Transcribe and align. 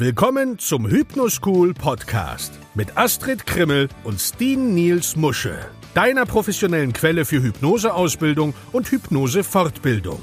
Willkommen 0.00 0.60
zum 0.60 0.86
Hypnoschool 0.88 1.74
Podcast 1.74 2.52
mit 2.76 2.96
Astrid 2.96 3.44
Krimmel 3.48 3.88
und 4.04 4.20
Steen 4.20 4.72
Niels 4.72 5.16
Musche, 5.16 5.58
deiner 5.92 6.24
professionellen 6.24 6.92
Quelle 6.92 7.24
für 7.24 7.42
Hypnoseausbildung 7.42 8.54
und 8.70 8.88
Hypnosefortbildung. 8.92 10.20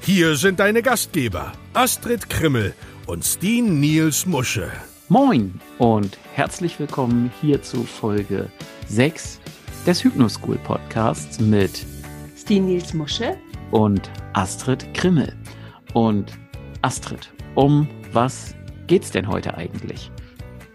Hier 0.00 0.36
sind 0.36 0.58
deine 0.58 0.80
Gastgeber 0.80 1.52
Astrid 1.74 2.30
Krimmel 2.30 2.72
und 3.06 3.26
Steen 3.26 3.78
Niels 3.78 4.24
Musche. 4.24 4.72
Moin 5.10 5.60
und 5.76 6.16
herzlich 6.32 6.78
willkommen 6.80 7.30
hier 7.42 7.60
zu 7.60 7.84
Folge 7.84 8.48
6 8.88 9.38
des 9.86 10.02
Hypnoschool 10.02 10.56
Podcasts 10.64 11.38
mit 11.40 11.84
Steen 12.38 12.64
Niels 12.64 12.94
Musche 12.94 13.36
und 13.70 14.10
Astrid 14.32 14.94
Krimmel. 14.94 15.36
Und 15.92 16.32
Astrid, 16.80 17.30
um 17.54 17.86
was 18.14 18.54
geht's 18.86 19.10
denn 19.10 19.28
heute 19.28 19.56
eigentlich? 19.56 20.10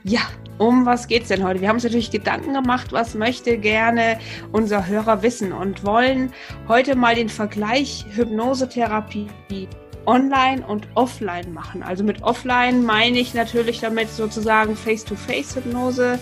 Ja, 0.03 0.21
um 0.57 0.85
was 0.85 1.07
geht's 1.07 1.27
denn 1.27 1.43
heute? 1.43 1.61
Wir 1.61 1.67
haben 1.67 1.75
uns 1.75 1.83
natürlich 1.83 2.11
Gedanken 2.11 2.53
gemacht, 2.53 2.91
was 2.91 3.15
möchte 3.15 3.57
gerne 3.57 4.19
unser 4.51 4.87
Hörer 4.87 5.23
wissen 5.23 5.51
und 5.51 5.85
wollen 5.85 6.31
heute 6.67 6.95
mal 6.95 7.15
den 7.15 7.29
Vergleich 7.29 8.05
Hypnosetherapie 8.15 9.27
online 10.05 10.65
und 10.65 10.87
offline 10.95 11.53
machen. 11.53 11.83
Also 11.83 12.03
mit 12.03 12.23
offline 12.23 12.83
meine 12.83 13.19
ich 13.19 13.33
natürlich 13.33 13.79
damit 13.79 14.09
sozusagen 14.09 14.75
Face-to-Face-Hypnose 14.75 16.19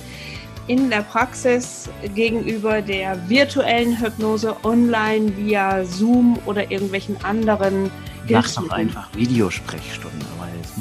in 0.68 0.90
der 0.90 1.02
Praxis 1.02 1.90
gegenüber 2.14 2.82
der 2.82 3.30
virtuellen 3.30 4.00
Hypnose 4.00 4.56
online 4.64 5.38
via 5.38 5.86
Zoom 5.86 6.38
oder 6.46 6.70
irgendwelchen 6.70 7.16
anderen 7.24 7.90
Mach 8.30 8.52
doch 8.54 8.70
einfach 8.72 9.08
Videosprechstunde. 9.16 10.26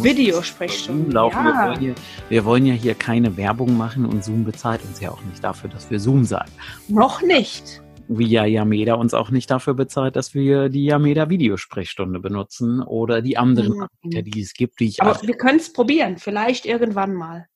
Videosprechstunde. 0.03 1.15
Ja. 1.15 1.31
Wir, 1.31 1.69
wollen 1.69 1.83
ja, 1.83 1.95
wir 2.29 2.45
wollen 2.45 2.67
ja 2.67 2.75
hier 2.75 2.95
keine 2.95 3.37
Werbung 3.37 3.77
machen 3.77 4.05
und 4.05 4.25
Zoom 4.25 4.45
bezahlt 4.45 4.83
uns 4.85 5.01
ja 5.01 5.11
auch 5.11 5.23
nicht 5.25 5.43
dafür, 5.43 5.71
dass 5.71 5.91
wir 5.91 6.01
Zoom 6.01 6.25
sagen. 6.25 6.51
Noch 6.89 7.23
nicht. 7.23 7.83
Wie 8.09 8.27
ja 8.27 8.45
Yameda 8.45 8.95
uns 8.95 9.15
auch 9.15 9.31
nicht 9.31 9.51
dafür 9.51 9.75
bezahlt, 9.75 10.15
dass 10.15 10.33
wir 10.33 10.69
die 10.69 10.85
Yameda 10.85 11.29
Videosprechstunde 11.29 12.21
benutzen 12.21 12.81
oder 12.81 13.21
die 13.21 13.37
anderen. 13.37 13.89
Anbieter, 14.03 14.23
die 14.23 14.41
es 14.41 14.55
gibt, 14.55 14.79
die 14.79 14.87
ich 14.87 15.03
Aber 15.03 15.21
wir 15.23 15.37
können 15.37 15.59
es 15.59 15.73
probieren, 15.73 16.17
vielleicht 16.19 16.67
irgendwann 16.67 17.15
mal. 17.15 17.49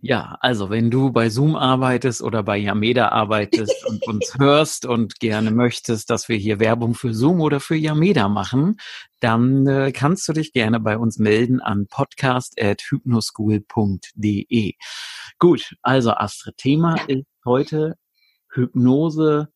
Ja, 0.00 0.38
also 0.40 0.70
wenn 0.70 0.92
du 0.92 1.10
bei 1.10 1.28
Zoom 1.28 1.56
arbeitest 1.56 2.22
oder 2.22 2.44
bei 2.44 2.56
Yameda 2.56 3.08
arbeitest 3.08 3.84
und 3.86 4.06
uns 4.06 4.34
hörst 4.38 4.86
und 4.86 5.18
gerne 5.18 5.50
möchtest, 5.50 6.08
dass 6.10 6.28
wir 6.28 6.36
hier 6.36 6.60
Werbung 6.60 6.94
für 6.94 7.12
Zoom 7.12 7.40
oder 7.40 7.58
für 7.58 7.74
Yameda 7.74 8.28
machen, 8.28 8.76
dann 9.18 9.66
äh, 9.66 9.90
kannst 9.90 10.28
du 10.28 10.32
dich 10.32 10.52
gerne 10.52 10.78
bei 10.78 10.96
uns 10.96 11.18
melden 11.18 11.60
an 11.60 11.88
podcast.hypnoschool.de. 11.88 14.74
Gut, 15.40 15.74
also 15.82 16.12
Astrid, 16.12 16.56
Thema 16.58 16.96
ja. 16.96 17.02
ist 17.16 17.26
heute 17.44 17.96
Hypnose 18.52 19.48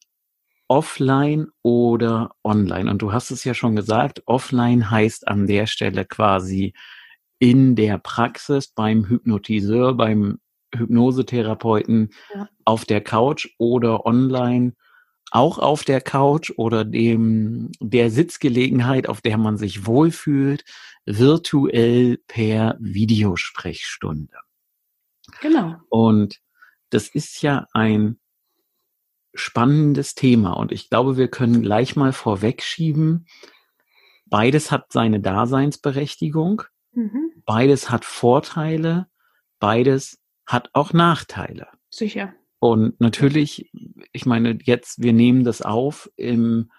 offline 0.67 1.47
oder 1.63 2.33
online. 2.43 2.91
Und 2.91 3.03
du 3.03 3.13
hast 3.13 3.31
es 3.31 3.45
ja 3.45 3.55
schon 3.55 3.77
gesagt, 3.77 4.25
offline 4.27 4.91
heißt 4.91 5.29
an 5.29 5.47
der 5.47 5.67
Stelle 5.67 6.05
quasi 6.05 6.75
in 7.43 7.75
der 7.75 7.99
Praxis 7.99 8.69
beim 8.69 9.09
Hypnotiseur, 9.09 9.95
beim 9.95 10.39
Hypnosetherapeuten 10.73 12.11
ja. 12.33 12.49
auf 12.65 12.85
der 12.85 13.01
Couch 13.01 13.49
oder 13.59 14.07
online 14.07 14.75
auch 15.33 15.59
auf 15.59 15.83
der 15.83 16.01
Couch 16.01 16.53
oder 16.57 16.85
dem 16.85 17.73
der 17.81 18.13
Sitzgelegenheit, 18.13 19.09
auf 19.09 19.23
der 19.23 19.39
man 19.39 19.57
sich 19.57 19.87
wohlfühlt, 19.87 20.65
virtuell 21.05 22.19
per 22.29 22.77
Videosprechstunde. 22.79 24.37
Genau. 25.41 25.75
Und 25.89 26.39
das 26.91 27.09
ist 27.09 27.43
ja 27.43 27.67
ein 27.73 28.21
spannendes 29.35 30.15
Thema 30.15 30.53
und 30.53 30.71
ich 30.71 30.91
glaube, 30.91 31.17
wir 31.17 31.27
können 31.27 31.61
gleich 31.61 31.97
mal 31.97 32.13
vorwegschieben, 32.13 33.27
beides 34.27 34.71
hat 34.71 34.93
seine 34.93 35.19
Daseinsberechtigung. 35.19 36.63
Mhm. 36.93 37.32
Beides 37.45 37.91
hat 37.91 38.05
Vorteile, 38.05 39.09
beides 39.59 40.19
hat 40.47 40.71
auch 40.73 40.93
Nachteile. 40.93 41.69
Sicher. 41.91 42.35
Und 42.59 43.01
natürlich, 43.01 43.71
ich 44.13 44.27
meine, 44.27 44.59
jetzt, 44.63 45.03
wir 45.03 45.13
nehmen 45.13 45.45
das 45.45 45.63
auf 45.63 46.11
im 46.17 46.71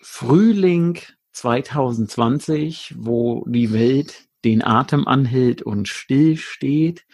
Frühling 0.00 0.98
2020, 1.32 2.94
wo 2.98 3.44
die 3.46 3.72
Welt 3.72 4.28
den 4.44 4.62
Atem 4.62 5.06
anhält 5.06 5.62
und 5.62 5.88
still 5.88 6.36
steht. 6.36 7.06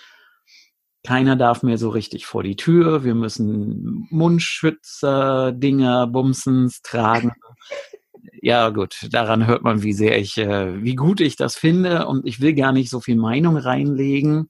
Keiner 1.05 1.37
darf 1.37 1.63
mehr 1.63 1.79
so 1.79 1.91
richtig 1.91 2.27
vor 2.27 2.43
die 2.43 2.57
Tür. 2.57 3.05
Wir 3.05 3.15
müssen 3.15 4.07
Mundschützer, 4.11 5.53
Dinger, 5.53 6.07
Bumsens 6.07 6.83
tragen 6.83 7.33
ja 8.43 8.71
gut, 8.71 9.09
daran 9.11 9.47
hört 9.47 9.63
man, 9.63 9.83
wie 9.83 9.93
sehr 9.93 10.19
ich, 10.19 10.37
äh, 10.39 10.83
wie 10.83 10.95
gut 10.95 11.21
ich 11.21 11.37
das 11.37 11.57
finde. 11.57 12.07
Und 12.07 12.27
ich 12.27 12.41
will 12.41 12.55
gar 12.55 12.73
nicht 12.73 12.91
so 12.91 13.01
viel 13.01 13.17
Meinung 13.17 13.57
reinlegen. 13.57 14.49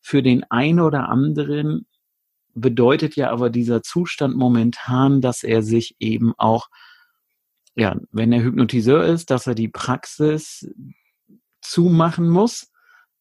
Für 0.00 0.22
den 0.22 0.44
einen 0.50 0.80
oder 0.80 1.08
anderen 1.08 1.86
bedeutet 2.54 3.16
ja 3.16 3.30
aber 3.30 3.50
dieser 3.50 3.82
Zustand 3.82 4.36
momentan, 4.36 5.20
dass 5.20 5.42
er 5.42 5.62
sich 5.62 5.96
eben 5.98 6.32
auch, 6.38 6.68
ja, 7.74 7.96
wenn 8.12 8.32
er 8.32 8.42
Hypnotiseur 8.42 9.04
ist, 9.04 9.30
dass 9.30 9.46
er 9.46 9.54
die 9.54 9.68
Praxis 9.68 10.68
zumachen 11.60 12.28
muss, 12.28 12.70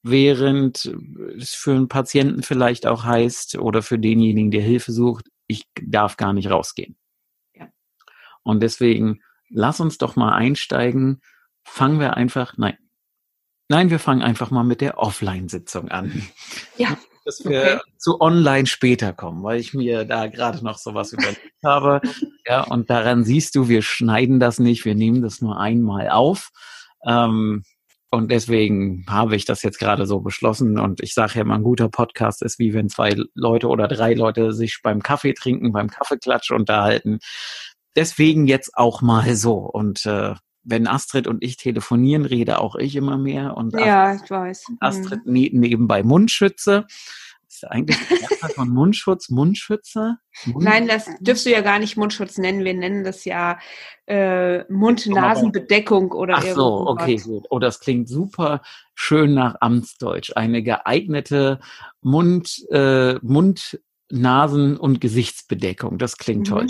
während 0.03 0.93
es 1.37 1.53
für 1.53 1.71
einen 1.71 1.87
Patienten 1.87 2.43
vielleicht 2.43 2.85
auch 2.85 3.03
heißt 3.03 3.57
oder 3.57 3.81
für 3.81 3.99
denjenigen, 3.99 4.51
der 4.51 4.61
Hilfe 4.61 4.91
sucht, 4.91 5.25
ich 5.47 5.63
darf 5.81 6.15
gar 6.15 6.31
nicht 6.31 6.49
rausgehen. 6.49 6.95
Ja. 7.53 7.67
Und 8.43 8.61
deswegen 8.61 9.21
lass 9.49 9.79
uns 9.79 9.97
doch 9.97 10.15
mal 10.15 10.33
einsteigen. 10.33 11.21
Fangen 11.63 11.99
wir 11.99 12.15
einfach, 12.15 12.57
nein, 12.57 12.77
nein, 13.69 13.89
wir 13.89 13.99
fangen 13.99 14.21
einfach 14.21 14.51
mal 14.51 14.63
mit 14.63 14.81
der 14.81 14.97
Offline-Sitzung 14.97 15.89
an. 15.89 16.27
Ja. 16.77 16.97
Dass 17.25 17.43
wir 17.43 17.61
okay. 17.61 17.79
zu 17.97 18.21
online 18.21 18.67
später 18.67 19.11
kommen, 19.11 19.41
weil 19.41 19.59
ich 19.59 19.73
mir 19.73 20.05
da 20.05 20.27
gerade 20.27 20.63
noch 20.63 20.77
sowas 20.77 21.11
überlegt 21.11 21.41
habe. 21.63 22.01
Ja, 22.47 22.61
und 22.61 22.91
daran 22.91 23.23
siehst 23.23 23.55
du, 23.55 23.69
wir 23.69 23.81
schneiden 23.81 24.39
das 24.39 24.59
nicht, 24.59 24.85
wir 24.85 24.93
nehmen 24.93 25.23
das 25.23 25.41
nur 25.41 25.59
einmal 25.59 26.11
auf. 26.11 26.51
Ähm, 27.03 27.63
und 28.11 28.29
deswegen 28.29 29.03
habe 29.09 29.35
ich 29.35 29.45
das 29.45 29.63
jetzt 29.63 29.79
gerade 29.79 30.05
so 30.05 30.19
beschlossen. 30.19 30.77
Und 30.77 31.01
ich 31.01 31.15
sage 31.15 31.33
ja 31.35 31.41
immer, 31.41 31.55
ein 31.55 31.63
guter 31.63 31.89
Podcast 31.89 32.43
ist 32.43 32.59
wie 32.59 32.75
wenn 32.75 32.87
zwei 32.87 33.15
Leute 33.33 33.67
oder 33.67 33.87
drei 33.87 34.13
Leute 34.13 34.53
sich 34.53 34.81
beim 34.83 35.01
Kaffee 35.01 35.33
trinken, 35.33 35.71
beim 35.71 35.89
Kaffeeklatsch 35.89 36.51
unterhalten 36.51 37.17
deswegen 37.95 38.47
jetzt 38.47 38.77
auch 38.77 39.01
mal 39.01 39.35
so. 39.35 39.57
Und 39.57 40.05
äh, 40.05 40.35
wenn 40.63 40.87
Astrid 40.87 41.27
und 41.27 41.43
ich 41.43 41.57
telefonieren, 41.57 42.25
rede 42.25 42.59
auch 42.59 42.75
ich 42.75 42.95
immer 42.95 43.17
mehr. 43.17 43.55
Und 43.55 43.73
ja, 43.73 44.11
Astrid, 44.11 44.23
ich 44.25 44.31
weiß. 44.31 44.65
Astrid 44.79 45.25
ne 45.25 45.49
nebenbei 45.53 46.03
Mundschütze. 46.03 46.85
Ist 47.47 47.71
eigentlich 47.71 47.97
von 48.55 48.69
Mundschutz 48.69 49.29
Mundschütze? 49.29 50.17
Mund 50.45 50.65
Nein, 50.65 50.87
das 50.87 51.09
dürfst 51.21 51.45
du 51.45 51.51
ja 51.51 51.61
gar 51.61 51.79
nicht 51.79 51.95
Mundschutz 51.95 52.37
nennen. 52.37 52.65
Wir 52.65 52.73
nennen 52.73 53.03
das 53.05 53.23
ja 53.23 53.59
äh, 54.07 54.69
Mund-Nasen-Bedeckung 54.71 56.11
oder 56.11 56.35
Ach 56.37 56.43
so, 56.43 56.87
okay, 56.87 57.15
gut. 57.15 57.45
Oh, 57.49 57.59
das 57.59 57.79
klingt 57.79 58.09
super 58.09 58.61
schön 58.93 59.35
nach 59.35 59.55
Amtsdeutsch. 59.61 60.31
Eine 60.35 60.63
geeignete 60.63 61.59
Mund, 62.01 62.65
äh, 62.71 63.15
Mund, 63.21 63.79
Nasen- 64.09 64.77
und 64.77 64.99
Gesichtsbedeckung. 64.99 65.97
Das 65.97 66.17
klingt 66.17 66.47
mhm. 66.47 66.51
toll. 66.51 66.67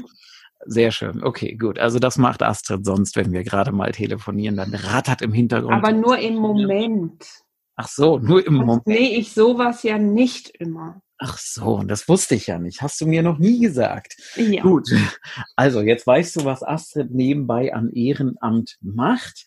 Sehr 0.66 0.92
schön. 0.92 1.24
Okay, 1.24 1.56
gut. 1.56 1.78
Also 1.80 2.00
das 2.00 2.18
macht 2.18 2.42
Astrid 2.42 2.86
sonst, 2.86 3.16
wenn 3.16 3.31
wir 3.31 3.44
gerade 3.44 3.72
mal 3.72 3.92
telefonieren, 3.92 4.57
dann 4.57 4.74
rattert 4.74 5.22
im 5.22 5.31
Hintergrund. 5.31 5.74
Aber 5.74 5.92
nur 5.92 6.18
im 6.18 6.36
Moment. 6.36 7.24
Ach 7.75 7.88
so, 7.88 8.18
nur 8.18 8.45
im 8.45 8.56
Moment. 8.56 8.88
Nee, 8.88 9.16
ich 9.18 9.34
sowas 9.34 9.84
ja 9.84 9.98
nicht 9.98 10.50
immer. 10.57 11.01
Ach 11.17 11.38
so, 11.38 11.81
das 11.81 12.09
wusste 12.09 12.35
ich 12.35 12.47
ja 12.47 12.59
nicht. 12.59 12.81
Hast 12.81 13.00
du 13.00 13.07
mir 13.07 13.23
noch 13.23 13.38
nie 13.38 13.62
gesagt. 13.62 14.17
Ja. 14.35 14.63
Gut. 14.63 14.89
Also, 15.56 15.81
jetzt 15.81 16.06
weißt 16.06 16.35
du, 16.35 16.45
was 16.45 16.62
Astrid 16.62 17.12
nebenbei 17.12 17.73
an 17.73 17.89
Ehrenamt 17.94 18.77
macht. 18.81 19.45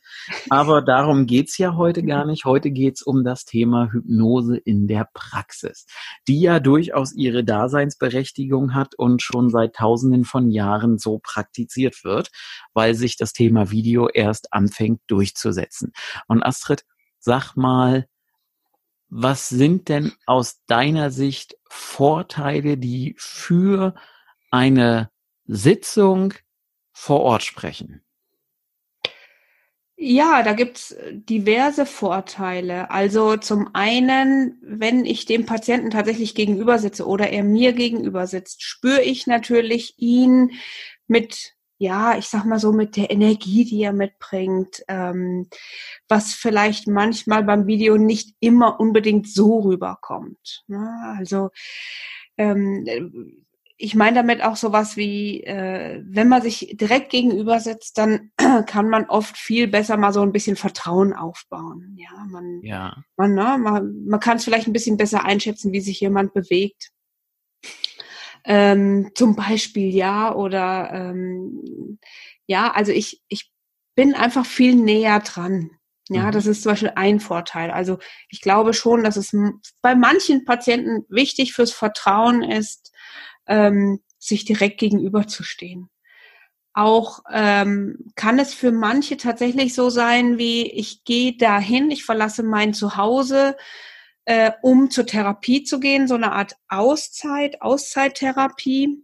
Aber 0.48 0.80
darum 0.80 1.26
geht's 1.26 1.58
ja 1.58 1.76
heute 1.76 2.02
gar 2.02 2.24
nicht. 2.24 2.46
Heute 2.46 2.70
geht's 2.70 3.02
um 3.02 3.22
das 3.22 3.44
Thema 3.44 3.92
Hypnose 3.92 4.56
in 4.56 4.86
der 4.86 5.08
Praxis, 5.12 5.84
die 6.26 6.40
ja 6.40 6.58
durchaus 6.58 7.14
ihre 7.14 7.44
Daseinsberechtigung 7.44 8.74
hat 8.74 8.94
und 8.96 9.22
schon 9.22 9.50
seit 9.50 9.74
tausenden 9.74 10.24
von 10.24 10.50
Jahren 10.50 10.96
so 10.96 11.20
praktiziert 11.22 12.02
wird, 12.02 12.30
weil 12.72 12.94
sich 12.94 13.18
das 13.18 13.34
Thema 13.34 13.70
Video 13.70 14.08
erst 14.08 14.54
anfängt 14.54 15.00
durchzusetzen. 15.06 15.92
Und 16.28 16.42
Astrid, 16.42 16.84
sag 17.18 17.56
mal, 17.56 18.06
was 19.08 19.48
sind 19.48 19.88
denn 19.88 20.12
aus 20.26 20.64
deiner 20.66 21.10
Sicht 21.10 21.56
Vorteile, 21.68 22.76
die 22.76 23.14
für 23.18 23.94
eine 24.50 25.10
Sitzung 25.46 26.34
vor 26.92 27.20
Ort 27.20 27.42
sprechen? 27.42 28.02
Ja, 30.00 30.44
da 30.44 30.52
gibt's 30.52 30.94
diverse 31.10 31.84
Vorteile. 31.84 32.90
Also 32.92 33.36
zum 33.36 33.70
einen, 33.74 34.56
wenn 34.62 35.04
ich 35.04 35.26
dem 35.26 35.44
Patienten 35.44 35.90
tatsächlich 35.90 36.36
gegenüber 36.36 36.78
sitze 36.78 37.04
oder 37.04 37.30
er 37.30 37.42
mir 37.42 37.72
gegenüber 37.72 38.28
sitzt, 38.28 38.62
spüre 38.62 39.02
ich 39.02 39.26
natürlich 39.26 39.94
ihn 39.96 40.52
mit, 41.08 41.56
ja, 41.78 42.18
ich 42.18 42.26
sag 42.26 42.44
mal 42.44 42.58
so, 42.58 42.72
mit 42.72 42.96
der 42.96 43.10
Energie, 43.10 43.64
die 43.64 43.82
er 43.82 43.92
mitbringt, 43.92 44.82
ähm, 44.88 45.48
was 46.08 46.34
vielleicht 46.34 46.88
manchmal 46.88 47.44
beim 47.44 47.66
Video 47.66 47.96
nicht 47.96 48.36
immer 48.40 48.80
unbedingt 48.80 49.28
so 49.28 49.60
rüberkommt. 49.60 50.64
Ne? 50.66 51.14
Also 51.16 51.50
ähm, 52.36 52.84
ich 53.80 53.94
meine 53.94 54.16
damit 54.16 54.42
auch 54.42 54.56
sowas 54.56 54.96
wie, 54.96 55.44
äh, 55.44 56.02
wenn 56.04 56.28
man 56.28 56.42
sich 56.42 56.76
direkt 56.78 57.10
gegenüber 57.10 57.60
sitzt, 57.60 57.96
dann 57.96 58.32
kann 58.66 58.88
man 58.90 59.04
oft 59.04 59.36
viel 59.36 59.68
besser 59.68 59.96
mal 59.96 60.12
so 60.12 60.20
ein 60.20 60.32
bisschen 60.32 60.56
Vertrauen 60.56 61.12
aufbauen. 61.12 61.96
Ja, 61.96 62.26
man, 62.28 62.60
ja. 62.62 62.96
man, 63.16 63.34
ne, 63.34 63.56
man, 63.56 64.04
man 64.04 64.18
kann 64.18 64.38
es 64.38 64.44
vielleicht 64.44 64.66
ein 64.66 64.72
bisschen 64.72 64.96
besser 64.96 65.24
einschätzen, 65.24 65.72
wie 65.72 65.80
sich 65.80 66.00
jemand 66.00 66.34
bewegt. 66.34 66.90
Ähm, 68.50 69.10
zum 69.14 69.36
Beispiel, 69.36 69.94
ja, 69.94 70.34
oder 70.34 70.90
ähm, 70.92 71.98
ja, 72.46 72.72
also 72.72 72.92
ich, 72.92 73.22
ich 73.28 73.52
bin 73.94 74.14
einfach 74.14 74.46
viel 74.46 74.74
näher 74.74 75.20
dran. 75.20 75.70
Ja, 76.08 76.28
mhm. 76.28 76.32
das 76.32 76.46
ist 76.46 76.62
zum 76.62 76.72
Beispiel 76.72 76.92
ein 76.94 77.20
Vorteil. 77.20 77.70
Also 77.70 77.98
ich 78.30 78.40
glaube 78.40 78.72
schon, 78.72 79.04
dass 79.04 79.16
es 79.16 79.36
bei 79.82 79.94
manchen 79.94 80.46
Patienten 80.46 81.04
wichtig 81.10 81.52
fürs 81.52 81.72
Vertrauen 81.72 82.42
ist, 82.42 82.90
ähm, 83.46 84.00
sich 84.18 84.46
direkt 84.46 84.80
gegenüberzustehen. 84.80 85.90
Auch 86.72 87.20
ähm, 87.30 87.98
kann 88.14 88.38
es 88.38 88.54
für 88.54 88.72
manche 88.72 89.18
tatsächlich 89.18 89.74
so 89.74 89.90
sein, 89.90 90.38
wie 90.38 90.70
ich 90.70 91.04
gehe 91.04 91.36
dahin, 91.36 91.90
ich 91.90 92.04
verlasse 92.04 92.42
mein 92.42 92.72
Zuhause, 92.72 93.56
äh, 94.28 94.52
um 94.60 94.90
zur 94.90 95.06
Therapie 95.06 95.64
zu 95.64 95.80
gehen, 95.80 96.06
so 96.06 96.14
eine 96.14 96.32
Art 96.32 96.54
Auszeit, 96.68 97.62
Auszeittherapie, 97.62 99.02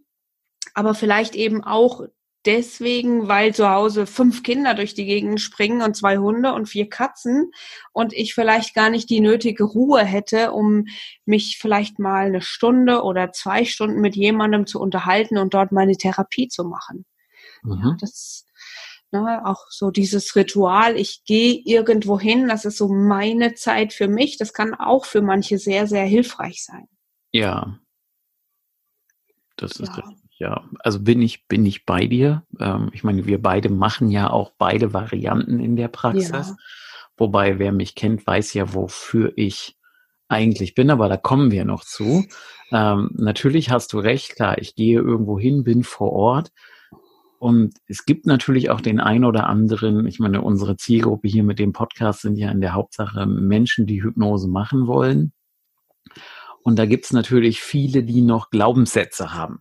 aber 0.75 0.93
vielleicht 0.93 1.33
eben 1.33 1.63
auch 1.63 2.01
deswegen, 2.45 3.27
weil 3.27 3.51
zu 3.55 3.67
Hause 3.67 4.05
fünf 4.05 4.43
Kinder 4.43 4.75
durch 4.75 4.93
die 4.93 5.05
Gegend 5.05 5.41
springen 5.41 5.81
und 5.81 5.95
zwei 5.95 6.19
Hunde 6.19 6.53
und 6.53 6.69
vier 6.69 6.89
Katzen 6.89 7.49
und 7.91 8.13
ich 8.13 8.35
vielleicht 8.35 8.75
gar 8.75 8.91
nicht 8.91 9.09
die 9.09 9.19
nötige 9.19 9.63
Ruhe 9.63 10.03
hätte, 10.05 10.51
um 10.51 10.85
mich 11.25 11.57
vielleicht 11.59 11.97
mal 11.97 12.27
eine 12.27 12.41
Stunde 12.41 13.01
oder 13.01 13.31
zwei 13.31 13.65
Stunden 13.65 14.01
mit 14.01 14.15
jemandem 14.15 14.67
zu 14.67 14.79
unterhalten 14.79 15.39
und 15.39 15.55
dort 15.55 15.71
meine 15.71 15.97
Therapie 15.97 16.49
zu 16.49 16.65
machen. 16.65 17.03
Mhm. 17.63 17.81
Ja, 17.83 17.97
das 17.99 18.44
ne, 19.23 19.45
auch 19.45 19.65
so 19.69 19.91
dieses 19.91 20.35
Ritual, 20.35 20.97
ich 20.97 21.23
gehe 21.25 21.61
irgendwo 21.65 22.19
hin, 22.19 22.47
das 22.47 22.65
ist 22.65 22.77
so 22.77 22.87
meine 22.87 23.53
Zeit 23.55 23.93
für 23.93 24.07
mich, 24.07 24.37
das 24.37 24.53
kann 24.53 24.73
auch 24.73 25.05
für 25.05 25.21
manche 25.21 25.57
sehr, 25.57 25.87
sehr 25.87 26.05
hilfreich 26.05 26.63
sein. 26.63 26.87
Ja. 27.31 27.79
Das 29.57 29.73
ist 29.79 29.95
ja. 29.95 29.95
richtig 29.95 30.25
ja, 30.37 30.65
also 30.79 30.99
bin 31.01 31.21
ich, 31.21 31.47
bin 31.47 31.65
ich 31.65 31.85
bei 31.85 32.07
dir. 32.07 32.43
Ähm, 32.59 32.89
ich 32.93 33.03
meine, 33.03 33.25
wir 33.25 33.41
beide 33.41 33.69
machen 33.69 34.11
ja 34.11 34.29
auch 34.29 34.51
beide 34.57 34.93
Varianten 34.93 35.59
in 35.59 35.75
der 35.75 35.87
Praxis. 35.87 36.29
Ja. 36.29 36.55
Wobei, 37.17 37.57
wer 37.59 37.71
mich 37.71 37.95
kennt, 37.95 38.27
weiß 38.27 38.53
ja, 38.53 38.73
wofür 38.73 39.31
ich 39.37 39.77
eigentlich 40.27 40.75
bin, 40.75 40.89
aber 40.89 41.07
da 41.07 41.17
kommen 41.17 41.51
wir 41.51 41.63
noch 41.63 41.85
zu. 41.85 42.25
Ähm, 42.71 43.11
natürlich 43.13 43.69
hast 43.69 43.93
du 43.93 43.99
recht, 43.99 44.35
klar, 44.35 44.57
ich 44.57 44.75
gehe 44.75 44.99
irgendwo 44.99 45.39
hin, 45.39 45.63
bin 45.63 45.83
vor 45.83 46.11
Ort. 46.11 46.51
Und 47.39 47.75
es 47.87 48.05
gibt 48.05 48.25
natürlich 48.25 48.69
auch 48.69 48.81
den 48.81 48.99
ein 48.99 49.25
oder 49.25 49.47
anderen, 49.47 50.07
ich 50.07 50.19
meine, 50.19 50.41
unsere 50.41 50.77
Zielgruppe 50.77 51.27
hier 51.27 51.43
mit 51.43 51.59
dem 51.59 51.73
Podcast 51.73 52.21
sind 52.21 52.37
ja 52.37 52.49
in 52.49 52.61
der 52.61 52.73
Hauptsache 52.73 53.25
Menschen, 53.25 53.85
die 53.85 54.01
Hypnose 54.01 54.47
machen 54.47 54.87
wollen. 54.87 55.33
Und 56.63 56.79
da 56.79 56.85
gibt's 56.85 57.13
natürlich 57.13 57.61
viele, 57.61 58.03
die 58.03 58.21
noch 58.21 58.49
Glaubenssätze 58.49 59.33
haben. 59.33 59.59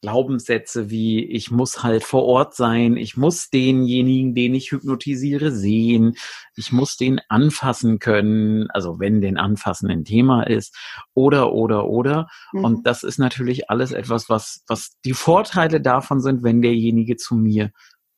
Glaubenssätze 0.00 0.90
wie 0.90 1.24
ich 1.24 1.50
muss 1.50 1.82
halt 1.82 2.04
vor 2.04 2.24
Ort 2.24 2.54
sein, 2.54 2.96
ich 2.96 3.16
muss 3.16 3.50
denjenigen, 3.50 4.34
den 4.34 4.54
ich 4.54 4.70
hypnotisiere, 4.70 5.50
sehen, 5.50 6.14
ich 6.54 6.72
muss 6.72 6.96
den 6.96 7.20
anfassen 7.28 7.98
können, 7.98 8.70
also 8.70 9.00
wenn 9.00 9.20
den 9.20 9.38
Anfassen 9.38 9.90
ein 9.90 10.04
Thema 10.04 10.44
ist, 10.44 10.76
oder, 11.14 11.52
oder, 11.52 11.88
oder. 11.88 12.28
Mhm. 12.52 12.64
Und 12.64 12.86
das 12.86 13.02
ist 13.02 13.18
natürlich 13.18 13.70
alles 13.70 13.92
etwas, 13.92 14.28
was, 14.28 14.62
was 14.68 14.92
die 15.04 15.14
Vorteile 15.14 15.80
davon 15.80 16.20
sind, 16.20 16.42
wenn 16.44 16.62
derjenige 16.62 17.16
zu 17.16 17.34
mir 17.34 17.70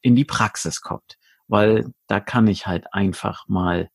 in 0.03 0.15
die 0.17 0.27
Praxis 0.27 0.83
kommt. 0.83 1.17
Weil 1.49 1.87
da 2.07 2.21
kann 2.21 2.47
ich 2.47 2.67
halt 2.67 2.93
einfach 2.93 3.49
mal 3.49 3.89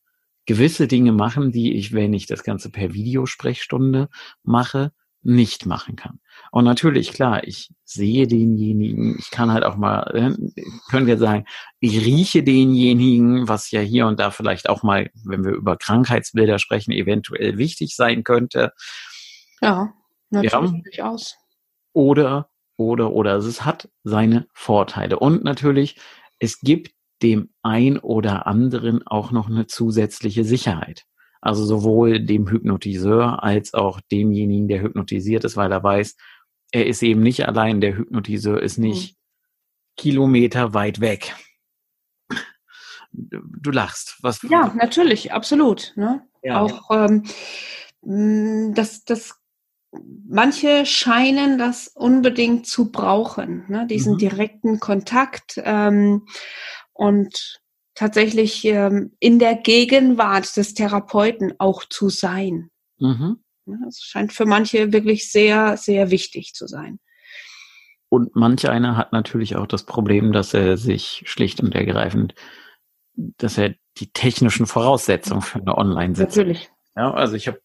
gewisse 0.44 0.86
Dinge 0.88 1.12
machen, 1.12 1.52
die 1.52 1.76
ich, 1.76 1.92
wenn 1.92 2.14
ich 2.14 2.26
das 2.26 2.42
Ganze 2.44 2.70
per 2.70 2.94
Videosprechstunde 2.94 4.08
mache, 4.42 4.92
nicht 5.26 5.66
machen 5.66 5.96
kann. 5.96 6.20
Und 6.52 6.64
natürlich, 6.64 7.12
klar, 7.12 7.42
ich 7.44 7.70
sehe 7.84 8.28
denjenigen, 8.28 9.16
ich 9.18 9.30
kann 9.30 9.52
halt 9.52 9.64
auch 9.64 9.76
mal, 9.76 10.02
äh, 10.14 10.62
können 10.88 11.06
wir 11.06 11.18
sagen, 11.18 11.44
ich 11.80 12.04
rieche 12.06 12.44
denjenigen, 12.44 13.48
was 13.48 13.70
ja 13.72 13.80
hier 13.80 14.06
und 14.06 14.20
da 14.20 14.30
vielleicht 14.30 14.68
auch 14.68 14.84
mal, 14.84 15.10
wenn 15.24 15.44
wir 15.44 15.52
über 15.52 15.76
Krankheitsbilder 15.76 16.60
sprechen, 16.60 16.92
eventuell 16.92 17.58
wichtig 17.58 17.96
sein 17.96 18.22
könnte. 18.22 18.72
Ja, 19.60 19.92
natürlich 20.30 20.70
ja. 20.70 20.80
durchaus. 20.84 21.34
Oder, 21.92 22.48
oder, 22.76 23.10
oder. 23.12 23.32
Also 23.32 23.48
es 23.48 23.64
hat 23.64 23.88
seine 24.04 24.46
Vorteile. 24.54 25.18
Und 25.18 25.42
natürlich, 25.42 25.96
es 26.38 26.60
gibt 26.60 26.92
dem 27.22 27.50
ein 27.62 27.98
oder 27.98 28.46
anderen 28.46 29.04
auch 29.06 29.32
noch 29.32 29.48
eine 29.48 29.66
zusätzliche 29.66 30.44
Sicherheit. 30.44 31.04
Also 31.40 31.64
sowohl 31.64 32.20
dem 32.20 32.48
Hypnotiseur 32.48 33.42
als 33.42 33.74
auch 33.74 34.00
demjenigen, 34.10 34.68
der 34.68 34.82
hypnotisiert 34.82 35.44
ist, 35.44 35.56
weil 35.56 35.70
er 35.70 35.82
weiß, 35.82 36.16
er 36.72 36.86
ist 36.86 37.02
eben 37.02 37.22
nicht 37.22 37.46
allein, 37.46 37.80
der 37.80 37.96
Hypnotiseur 37.96 38.62
ist 38.62 38.78
nicht 38.78 39.12
mhm. 39.12 39.16
Kilometer 39.96 40.74
weit 40.74 41.00
weg. 41.00 41.34
Du 43.12 43.70
lachst. 43.70 44.18
Was? 44.20 44.42
Ja, 44.42 44.74
natürlich, 44.76 45.32
absolut. 45.32 45.92
Ne? 45.96 46.22
Ja. 46.42 46.60
Auch 46.60 46.90
ähm, 46.90 47.22
mm, 48.02 48.74
das, 48.74 49.04
das 49.04 49.40
manche 50.28 50.84
scheinen 50.86 51.58
das 51.58 51.88
unbedingt 51.88 52.66
zu 52.66 52.90
brauchen, 52.90 53.64
ne? 53.68 53.86
diesen 53.86 54.14
mhm. 54.14 54.18
direkten 54.18 54.80
Kontakt. 54.80 55.60
Ähm, 55.64 56.26
und 56.92 57.60
tatsächlich 57.96 58.64
ähm, 58.64 59.16
in 59.18 59.40
der 59.40 59.56
Gegenwart 59.56 60.56
des 60.56 60.74
Therapeuten 60.74 61.54
auch 61.58 61.84
zu 61.84 62.08
sein. 62.08 62.70
Mhm. 62.98 63.40
Das 63.64 64.00
scheint 64.00 64.32
für 64.32 64.46
manche 64.46 64.92
wirklich 64.92 65.32
sehr, 65.32 65.76
sehr 65.76 66.12
wichtig 66.12 66.54
zu 66.54 66.68
sein. 66.68 67.00
Und 68.08 68.36
manch 68.36 68.68
einer 68.68 68.96
hat 68.96 69.12
natürlich 69.12 69.56
auch 69.56 69.66
das 69.66 69.84
Problem, 69.84 70.32
dass 70.32 70.54
er 70.54 70.76
sich 70.76 71.24
schlicht 71.26 71.60
und 71.60 71.74
ergreifend, 71.74 72.34
dass 73.14 73.58
er 73.58 73.74
die 73.98 74.12
technischen 74.12 74.66
Voraussetzungen 74.66 75.42
für 75.42 75.58
eine 75.58 75.76
Online-Sitzung. 75.76 76.44
Natürlich. 76.44 76.70
Ja, 76.94 77.12
also 77.12 77.34
ich 77.34 77.48
habe 77.48 77.60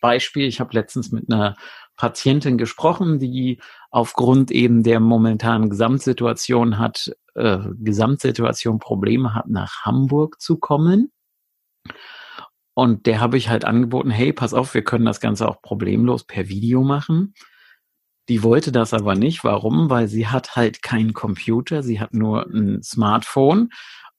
Beispiel, 0.00 0.46
ich 0.46 0.60
habe 0.60 0.74
letztens 0.74 1.10
mit 1.10 1.32
einer 1.32 1.56
Patientin 1.96 2.58
gesprochen, 2.58 3.18
die 3.18 3.60
aufgrund 3.92 4.50
eben 4.50 4.82
der 4.82 4.98
momentanen 5.00 5.68
Gesamtsituation 5.70 6.78
hat, 6.78 7.14
äh, 7.34 7.58
Gesamtsituation 7.78 8.78
Probleme 8.78 9.34
hat, 9.34 9.48
nach 9.48 9.84
Hamburg 9.84 10.40
zu 10.40 10.56
kommen. 10.56 11.12
Und 12.74 13.06
der 13.06 13.20
habe 13.20 13.36
ich 13.36 13.50
halt 13.50 13.66
angeboten, 13.66 14.10
hey, 14.10 14.32
pass 14.32 14.54
auf, 14.54 14.72
wir 14.72 14.82
können 14.82 15.04
das 15.04 15.20
Ganze 15.20 15.46
auch 15.46 15.60
problemlos 15.60 16.24
per 16.24 16.48
Video 16.48 16.82
machen. 16.82 17.34
Die 18.30 18.42
wollte 18.42 18.72
das 18.72 18.94
aber 18.94 19.14
nicht. 19.14 19.44
Warum? 19.44 19.90
Weil 19.90 20.08
sie 20.08 20.26
hat 20.26 20.56
halt 20.56 20.82
keinen 20.82 21.12
Computer, 21.12 21.82
sie 21.82 22.00
hat 22.00 22.14
nur 22.14 22.46
ein 22.46 22.82
Smartphone 22.82 23.68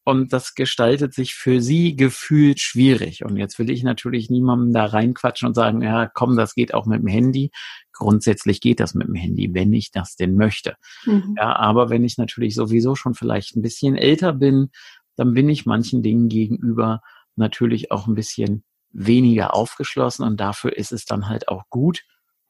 und 0.05 0.33
das 0.33 0.53
gestaltet 0.55 1.13
sich 1.13 1.33
für 1.33 1.61
sie 1.61 1.95
gefühlt 1.95 2.59
schwierig. 2.59 3.23
Und 3.23 3.37
jetzt 3.37 3.57
will 3.57 3.69
ich 3.69 3.83
natürlich 3.83 4.29
niemandem 4.29 4.73
da 4.73 4.85
reinquatschen 4.85 5.47
und 5.47 5.53
sagen, 5.53 5.81
ja, 5.81 6.07
komm, 6.07 6.35
das 6.35 6.55
geht 6.55 6.73
auch 6.73 6.85
mit 6.85 7.01
dem 7.01 7.07
Handy. 7.07 7.51
Grundsätzlich 7.93 8.59
geht 8.59 8.79
das 8.79 8.93
mit 8.95 9.07
dem 9.07 9.15
Handy, 9.15 9.53
wenn 9.53 9.71
ich 9.71 9.91
das 9.91 10.15
denn 10.15 10.35
möchte. 10.35 10.75
Mhm. 11.05 11.35
Ja, 11.37 11.55
aber 11.55 11.89
wenn 11.89 12.03
ich 12.03 12.17
natürlich 12.17 12.55
sowieso 12.55 12.95
schon 12.95 13.13
vielleicht 13.13 13.55
ein 13.55 13.61
bisschen 13.61 13.95
älter 13.95 14.33
bin, 14.33 14.69
dann 15.15 15.33
bin 15.33 15.47
ich 15.47 15.65
manchen 15.65 16.03
Dingen 16.03 16.27
gegenüber 16.27 17.01
natürlich 17.35 17.91
auch 17.91 18.07
ein 18.07 18.15
bisschen 18.15 18.63
weniger 18.91 19.55
aufgeschlossen 19.55 20.25
und 20.25 20.39
dafür 20.39 20.75
ist 20.75 20.91
es 20.91 21.05
dann 21.05 21.27
halt 21.27 21.47
auch 21.47 21.63
gut, 21.69 22.03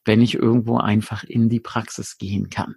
wenn 0.05 0.21
ich 0.21 0.35
irgendwo 0.35 0.77
einfach 0.77 1.23
in 1.23 1.49
die 1.49 1.61
Praxis 1.61 2.17
gehen 2.17 2.49
kann. 2.49 2.75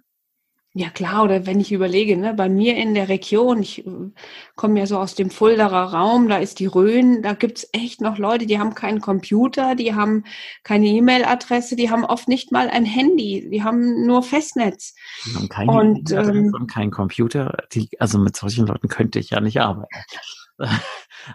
Ja 0.79 0.91
klar, 0.91 1.23
oder 1.23 1.47
wenn 1.47 1.59
ich 1.59 1.71
überlege, 1.71 2.15
ne, 2.17 2.35
bei 2.35 2.49
mir 2.49 2.75
in 2.75 2.93
der 2.93 3.09
Region, 3.09 3.63
ich 3.63 3.87
äh, 3.87 4.11
komme 4.55 4.77
ja 4.77 4.85
so 4.85 4.99
aus 4.99 5.15
dem 5.15 5.31
Fulderer 5.31 5.91
Raum, 5.91 6.29
da 6.29 6.37
ist 6.37 6.59
die 6.59 6.67
Rhön, 6.67 7.23
da 7.23 7.33
gibt's 7.33 7.67
echt 7.71 7.99
noch 7.99 8.19
Leute, 8.19 8.45
die 8.45 8.59
haben 8.59 8.75
keinen 8.75 9.01
Computer, 9.01 9.73
die 9.73 9.95
haben 9.95 10.23
keine 10.61 10.85
E-Mail-Adresse, 10.85 11.77
die 11.77 11.89
haben 11.89 12.05
oft 12.05 12.27
nicht 12.27 12.51
mal 12.51 12.69
ein 12.69 12.85
Handy, 12.85 13.49
die 13.49 13.63
haben 13.63 14.05
nur 14.05 14.21
Festnetz. 14.21 14.93
Die 15.25 15.33
haben 15.33 15.49
keine 15.49 15.71
und, 15.71 16.11
ähm, 16.11 16.53
und 16.53 16.67
keinen 16.67 16.91
Computer. 16.91 17.57
Die, 17.73 17.89
also 17.99 18.19
mit 18.19 18.37
solchen 18.37 18.67
Leuten 18.67 18.87
könnte 18.87 19.17
ich 19.17 19.31
ja 19.31 19.41
nicht 19.41 19.59
arbeiten. 19.59 19.89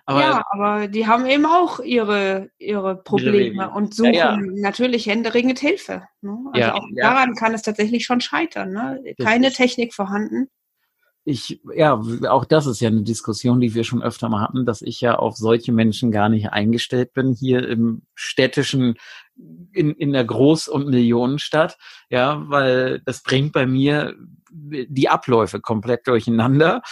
Aber, 0.07 0.21
ja, 0.21 0.45
aber 0.51 0.89
die 0.89 1.07
haben 1.07 1.27
eben 1.27 1.47
auch 1.47 1.81
ihre, 1.81 2.51
ihre 2.59 2.97
Probleme 2.97 3.65
ihre 3.65 3.71
und 3.71 3.95
suchen 3.95 4.15
ja, 4.15 4.35
ja. 4.35 4.39
natürlich 4.41 5.07
händeringend 5.07 5.59
Hilfe. 5.59 6.03
Ne? 6.21 6.39
Also 6.53 6.61
ja, 6.61 6.75
auch 6.75 6.87
daran 6.97 7.35
kann 7.35 7.55
es 7.55 7.63
tatsächlich 7.63 8.05
schon 8.05 8.21
scheitern. 8.21 8.73
Ne? 8.73 9.03
Keine 9.19 9.51
Technik 9.51 9.95
vorhanden 9.95 10.49
ich, 11.25 11.61
ja, 11.75 12.01
auch 12.29 12.45
das 12.45 12.67
ist 12.67 12.81
ja 12.81 12.89
eine 12.89 13.03
Diskussion, 13.03 13.61
die 13.61 13.75
wir 13.75 13.85
schon 13.85 14.03
öfter 14.03 14.29
mal 14.29 14.41
hatten, 14.41 14.67
dass 14.67 14.83
ich 14.83 15.01
ja 15.01 15.17
auf 15.17 15.37
solche 15.37 15.73
Menschen 15.73 16.11
gar 16.11 16.29
nicht 16.29 16.51
eingestellt 16.51 17.13
bin, 17.13 17.33
hier 17.33 17.69
im 17.69 18.03
städtischen, 18.15 18.97
in, 19.73 19.93
in 19.93 20.13
der 20.13 20.27
Groß- 20.27 20.69
und 20.69 20.89
Millionenstadt, 20.89 21.79
ja, 22.11 22.43
weil 22.49 23.01
das 23.05 23.23
bringt 23.23 23.53
bei 23.53 23.67
mir 23.67 24.17
die 24.51 25.09
Abläufe 25.09 25.61
komplett 25.61 26.07
durcheinander. 26.07 26.83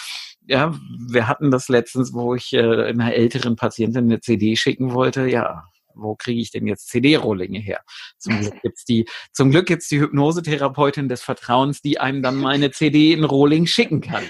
Ja, 0.51 0.75
wir 0.99 1.29
hatten 1.29 1.53
das 1.53 1.69
letztens, 1.69 2.13
wo 2.13 2.35
ich 2.35 2.53
äh, 2.53 2.89
einer 2.89 3.15
älteren 3.15 3.55
Patientin 3.55 4.07
eine 4.07 4.21
CD 4.21 4.57
schicken 4.57 4.93
wollte, 4.93 5.29
ja, 5.29 5.63
wo 5.95 6.17
kriege 6.17 6.41
ich 6.41 6.51
denn 6.51 6.67
jetzt 6.67 6.89
CD-Rohlinge 6.89 7.61
her? 7.61 7.83
Zum 8.19 8.41
Glück 8.41 8.55
gibt's 8.63 8.85
die, 8.85 9.07
zum 9.33 9.53
Glück 9.53 9.67
gibt's 9.67 9.87
die 9.87 10.01
Hypnosetherapeutin 10.01 11.09
des 11.09 11.23
Vertrauens, 11.23 11.83
die 11.83 12.01
einem 12.01 12.21
dann 12.21 12.35
meine 12.35 12.73
CD 12.73 13.13
in 13.13 13.23
Rohling 13.23 13.67
schicken 13.67 14.01
kann. 14.01 14.25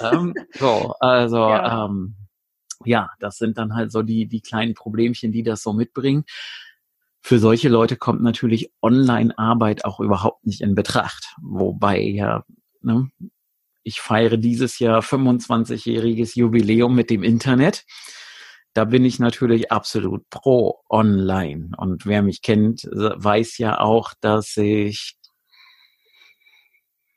ähm, 0.00 0.34
so, 0.52 0.94
also 1.00 1.38
ja. 1.38 1.86
Ähm, 1.86 2.14
ja, 2.84 3.10
das 3.18 3.36
sind 3.36 3.58
dann 3.58 3.74
halt 3.74 3.90
so 3.90 4.02
die 4.02 4.28
die 4.28 4.42
kleinen 4.42 4.74
Problemchen, 4.74 5.32
die 5.32 5.42
das 5.42 5.64
so 5.64 5.72
mitbringen. 5.72 6.24
Für 7.22 7.40
solche 7.40 7.68
Leute 7.68 7.96
kommt 7.96 8.22
natürlich 8.22 8.70
Online-Arbeit 8.82 9.84
auch 9.84 9.98
überhaupt 9.98 10.46
nicht 10.46 10.60
in 10.60 10.76
Betracht. 10.76 11.34
Wobei 11.42 12.00
ja, 12.00 12.44
ne, 12.82 13.10
ich 13.86 14.00
feiere 14.00 14.36
dieses 14.36 14.78
Jahr 14.78 15.00
25-jähriges 15.00 16.36
Jubiläum 16.36 16.94
mit 16.94 17.10
dem 17.10 17.22
Internet 17.22 17.84
da 18.76 18.84
bin 18.84 19.06
ich 19.06 19.18
natürlich 19.18 19.72
absolut 19.72 20.28
pro 20.28 20.82
online. 20.90 21.70
Und 21.78 22.04
wer 22.04 22.20
mich 22.20 22.42
kennt, 22.42 22.82
weiß 22.84 23.56
ja 23.56 23.80
auch, 23.80 24.12
dass 24.20 24.54
ich 24.58 25.16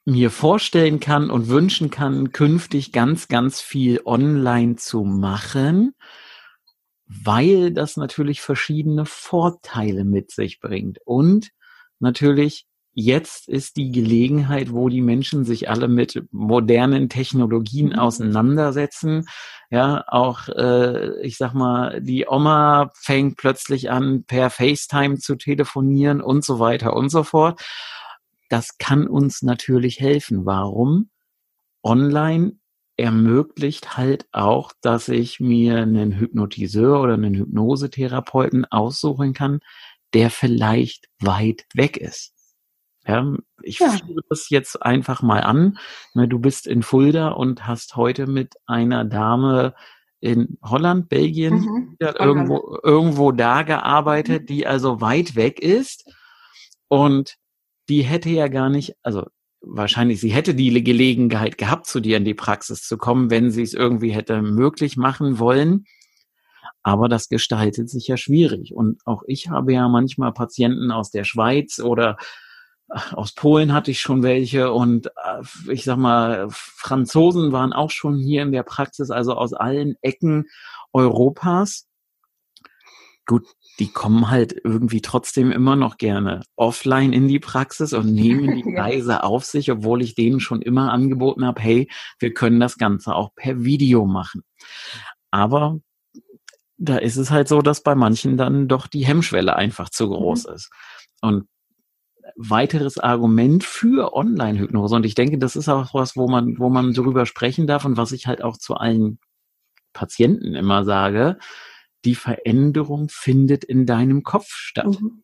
mir 0.05 0.31
vorstellen 0.31 1.01
kann 1.01 1.29
und 1.29 1.49
wünschen 1.49 1.89
kann, 1.89 2.31
künftig 2.31 2.93
ganz, 2.93 3.27
ganz 3.27 3.59
viel 3.59 3.99
online 4.05 4.77
zu 4.77 5.03
machen, 5.03 5.91
weil 7.05 7.73
das 7.73 7.97
natürlich 7.97 8.39
verschiedene 8.39 9.05
Vorteile 9.05 10.05
mit 10.05 10.31
sich 10.31 10.61
bringt. 10.61 10.99
Und 11.03 11.49
natürlich 11.99 12.67
jetzt 12.99 13.47
ist 13.47 13.77
die 13.77 13.91
Gelegenheit, 13.91 14.71
wo 14.73 14.89
die 14.89 15.01
Menschen 15.01 15.45
sich 15.45 15.69
alle 15.69 15.87
mit 15.87 16.23
modernen 16.31 17.09
Technologien 17.09 17.89
mhm. 17.89 17.99
auseinandersetzen. 17.99 19.25
Ja, 19.71 20.03
auch 20.07 20.49
äh, 20.49 21.21
ich 21.21 21.37
sag 21.37 21.53
mal, 21.53 22.01
die 22.01 22.25
Oma 22.27 22.91
fängt 22.95 23.37
plötzlich 23.37 23.89
an, 23.91 24.23
per 24.25 24.49
FaceTime 24.49 25.17
zu 25.17 25.35
telefonieren 25.35 26.21
und 26.21 26.43
so 26.43 26.59
weiter 26.59 26.95
und 26.95 27.09
so 27.09 27.23
fort. 27.23 27.61
Das 28.49 28.77
kann 28.77 29.07
uns 29.07 29.43
natürlich 29.43 29.99
helfen. 29.99 30.45
Warum? 30.45 31.09
Online 31.83 32.53
ermöglicht 32.97 33.95
halt 33.95 34.25
auch, 34.33 34.73
dass 34.81 35.07
ich 35.07 35.39
mir 35.39 35.77
einen 35.77 36.19
Hypnotiseur 36.19 36.99
oder 36.99 37.13
einen 37.13 37.35
Hypnosetherapeuten 37.35 38.65
aussuchen 38.65 39.33
kann, 39.33 39.59
der 40.13 40.29
vielleicht 40.29 41.07
weit 41.19 41.65
weg 41.73 41.95
ist. 41.97 42.38
Ja, 43.09 43.33
ich 43.63 43.79
ja. 43.79 43.89
führe 43.89 44.21
das 44.29 44.51
jetzt 44.51 44.83
einfach 44.83 45.23
mal 45.23 45.41
an. 45.41 45.79
Du 46.13 46.37
bist 46.37 46.67
in 46.67 46.83
Fulda 46.83 47.29
und 47.29 47.65
hast 47.65 47.95
heute 47.95 48.27
mit 48.27 48.53
einer 48.67 49.03
Dame 49.03 49.73
in 50.19 50.59
Holland, 50.61 51.09
Belgien, 51.09 51.55
mhm. 51.55 51.97
irgendwo, 51.99 52.77
irgendwo 52.83 53.31
da 53.31 53.63
gearbeitet, 53.63 54.43
mhm. 54.43 54.45
die 54.45 54.67
also 54.67 55.01
weit 55.01 55.35
weg 55.35 55.59
ist. 55.59 56.05
Und 56.87 57.37
die 57.87 58.03
hätte 58.03 58.29
ja 58.29 58.47
gar 58.47 58.69
nicht, 58.69 58.95
also 59.01 59.25
wahrscheinlich, 59.59 60.19
sie 60.19 60.29
hätte 60.29 60.53
die 60.53 60.83
Gelegenheit 60.83 61.57
gehabt, 61.57 61.87
zu 61.87 62.01
dir 62.01 62.17
in 62.17 62.25
die 62.25 62.35
Praxis 62.35 62.83
zu 62.83 62.99
kommen, 62.99 63.31
wenn 63.31 63.49
sie 63.49 63.63
es 63.63 63.73
irgendwie 63.73 64.11
hätte 64.11 64.43
möglich 64.43 64.97
machen 64.97 65.39
wollen. 65.39 65.85
Aber 66.83 67.09
das 67.09 67.27
gestaltet 67.27 67.89
sich 67.89 68.07
ja 68.07 68.17
schwierig. 68.17 68.75
Und 68.75 69.01
auch 69.05 69.23
ich 69.25 69.49
habe 69.49 69.73
ja 69.73 69.89
manchmal 69.89 70.31
Patienten 70.31 70.91
aus 70.91 71.09
der 71.09 71.23
Schweiz 71.23 71.79
oder 71.79 72.17
aus 72.89 73.34
Polen 73.34 73.74
hatte 73.74 73.91
ich 73.91 74.00
schon 74.00 74.24
welche 74.24 74.72
und 74.72 75.08
äh, 75.08 75.72
ich 75.72 75.84
sag 75.84 75.98
mal, 75.98 76.48
Franzosen 76.50 77.51
waren 77.51 77.74
auch 77.74 77.91
schon 77.91 78.17
hier 78.17 78.41
in 78.41 78.51
der 78.51 78.63
Praxis, 78.63 79.12
also 79.12 79.36
aus 79.36 79.53
allen 79.53 79.96
Ecken 80.01 80.46
Europas. 80.93 81.88
Gut, 83.25 83.46
die 83.77 83.91
kommen 83.91 84.31
halt 84.31 84.55
irgendwie 84.63 85.01
trotzdem 85.01 85.51
immer 85.51 85.75
noch 85.75 85.98
gerne 85.98 86.41
offline 86.55 87.13
in 87.13 87.27
die 87.27 87.39
Praxis 87.39 87.93
und 87.93 88.12
nehmen 88.12 88.55
die 88.55 88.75
Reise 88.75 89.24
auf 89.24 89.46
sich, 89.46 89.72
obwohl 89.72 90.01
ich 90.01 90.15
denen 90.15 90.39
schon 90.39 90.62
immer 90.62 90.91
angeboten 90.91 91.46
habe, 91.46 91.62
hey, 91.62 91.89
wir 92.19 92.34
können 92.34 92.60
das 92.60 92.77
Ganze 92.77 93.13
auch 93.13 93.29
per 93.36 93.63
Video 93.63 94.05
machen. 94.05 94.41
Aber 95.29 95.79
da 96.77 96.98
ist 96.98 97.17
es 97.17 97.29
halt 97.29 97.48
so, 97.48 97.62
dass 97.62 97.84
bei 97.84 97.93
manchen 97.93 98.36
dann 98.38 98.67
doch 98.67 98.88
die 98.88 99.05
Hemmschwelle 99.05 99.55
einfach 99.55 99.89
zu 99.89 100.10
groß 100.10 100.48
mhm. 100.48 100.53
ist. 100.53 100.69
Und 101.22 101.46
weiteres 102.36 102.98
Argument 102.98 103.63
für 103.63 104.13
Online-Hypnose. 104.13 104.95
Und 104.95 105.05
ich 105.05 105.15
denke, 105.15 105.38
das 105.38 105.55
ist 105.55 105.69
auch 105.69 105.93
was, 105.93 106.15
wo 106.15 106.27
man, 106.27 106.57
wo 106.59 106.69
man 106.69 106.93
darüber 106.93 107.25
sprechen 107.25 107.67
darf 107.67 107.86
und 107.86 107.98
was 107.98 108.12
ich 108.12 108.27
halt 108.27 108.43
auch 108.43 108.57
zu 108.57 108.75
allen 108.75 109.19
Patienten 109.93 110.55
immer 110.55 110.83
sage. 110.83 111.38
Die 112.05 112.15
Veränderung 112.15 113.09
findet 113.09 113.63
in 113.63 113.86
deinem 113.86 114.24
Kopf 114.24 114.48
statt. 114.50 115.00
Mhm. 115.01 115.24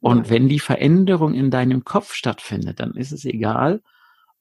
Und 0.00 0.30
wenn 0.30 0.48
die 0.48 0.60
Veränderung 0.60 1.34
in 1.34 1.50
deinem 1.50 1.84
Kopf 1.84 2.14
stattfindet, 2.14 2.80
dann 2.80 2.94
ist 2.94 3.12
es 3.12 3.24
egal, 3.24 3.82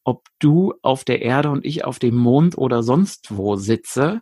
ob 0.04 0.28
du 0.40 0.76
auf 0.82 1.04
der 1.04 1.22
Erde 1.22 1.50
und 1.50 1.66
ich 1.66 1.84
auf 1.84 1.98
dem 2.00 2.16
Mond 2.16 2.58
oder 2.58 2.84
sonst 2.84 3.36
wo 3.36 3.56
sitze. 3.56 4.22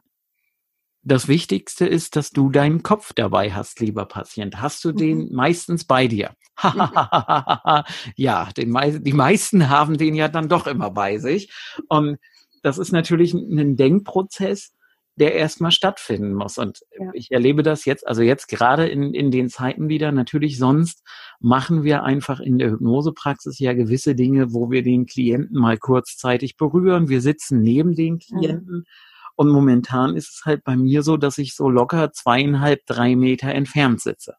Das 1.06 1.28
Wichtigste 1.28 1.86
ist, 1.86 2.16
dass 2.16 2.32
du 2.32 2.50
deinen 2.50 2.82
Kopf 2.82 3.12
dabei 3.14 3.52
hast, 3.52 3.82
lieber 3.82 4.06
Patient. 4.06 4.62
Hast 4.62 4.86
du 4.86 4.94
den 4.94 5.30
mhm. 5.30 5.36
meistens 5.36 5.84
bei 5.84 6.08
dir? 6.08 6.36
ja, 8.16 8.50
den 8.56 8.70
mei 8.70 8.92
die 8.92 9.14
meisten 9.14 9.70
haben 9.70 9.98
den 9.98 10.16
ja 10.16 10.28
dann 10.30 10.48
doch 10.48 10.66
immer 10.66 10.92
bei 10.92 11.18
sich. 11.18 11.52
Und 11.90 12.20
das 12.62 12.78
ist 12.78 12.94
natürlich 12.94 13.34
ein 13.34 13.76
Denkprozess, 13.76 14.72
der 15.16 15.36
erstmal 15.36 15.72
stattfinden 15.72 16.34
muss. 16.34 16.58
Und 16.58 16.80
ja. 16.98 17.10
ich 17.14 17.32
erlebe 17.32 17.64
das 17.64 17.84
jetzt, 17.84 18.08
also 18.08 18.22
jetzt 18.22 18.48
gerade 18.48 18.88
in, 18.88 19.14
in 19.14 19.30
den 19.30 19.50
Zeiten 19.50 19.90
wieder, 19.90 20.14
natürlich 20.14 20.58
sonst 20.58 21.04
machen 21.40 21.84
wir 21.84 22.04
einfach 22.04 22.40
in 22.40 22.58
der 22.58 22.72
Hypnosepraxis 22.72 23.60
ja 23.60 23.74
gewisse 23.74 24.16
Dinge, 24.16 24.54
wo 24.54 24.72
wir 24.72 24.84
den 24.84 25.06
Klienten 25.06 25.60
mal 25.60 25.78
kurzzeitig 25.78 26.56
berühren. 26.56 27.10
Wir 27.10 27.20
sitzen 27.20 27.62
neben 27.62 27.94
den 27.94 28.20
Klienten. 28.20 28.78
Mhm 28.78 28.86
und 29.36 29.50
momentan 29.50 30.16
ist 30.16 30.30
es 30.30 30.42
halt 30.46 30.64
bei 30.64 30.76
mir 30.76 31.04
so, 31.04 31.18
dass 31.18 31.38
ich 31.38 31.56
so 31.56 31.70
locker 31.70 32.12
zweieinhalb, 32.12 32.86
drei 32.86 33.16
Meter 33.16 33.50
entfernt 33.50 34.02
sitze. 34.02 34.36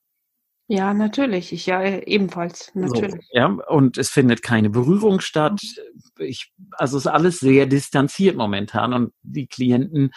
Ja, 0.66 0.94
natürlich. 0.94 1.52
Ich 1.52 1.66
ja 1.66 1.82
ebenfalls, 1.82 2.70
natürlich. 2.74 3.26
So, 3.30 3.38
ja, 3.38 3.46
und 3.46 3.98
es 3.98 4.08
findet 4.08 4.42
keine 4.42 4.70
Berührung 4.70 5.20
statt. 5.20 5.60
Ich, 6.18 6.52
also 6.72 6.96
ist 6.96 7.06
alles 7.06 7.40
sehr 7.40 7.66
distanziert 7.66 8.36
momentan 8.36 8.94
und 8.94 9.12
die 9.22 9.46
Klienten 9.46 10.10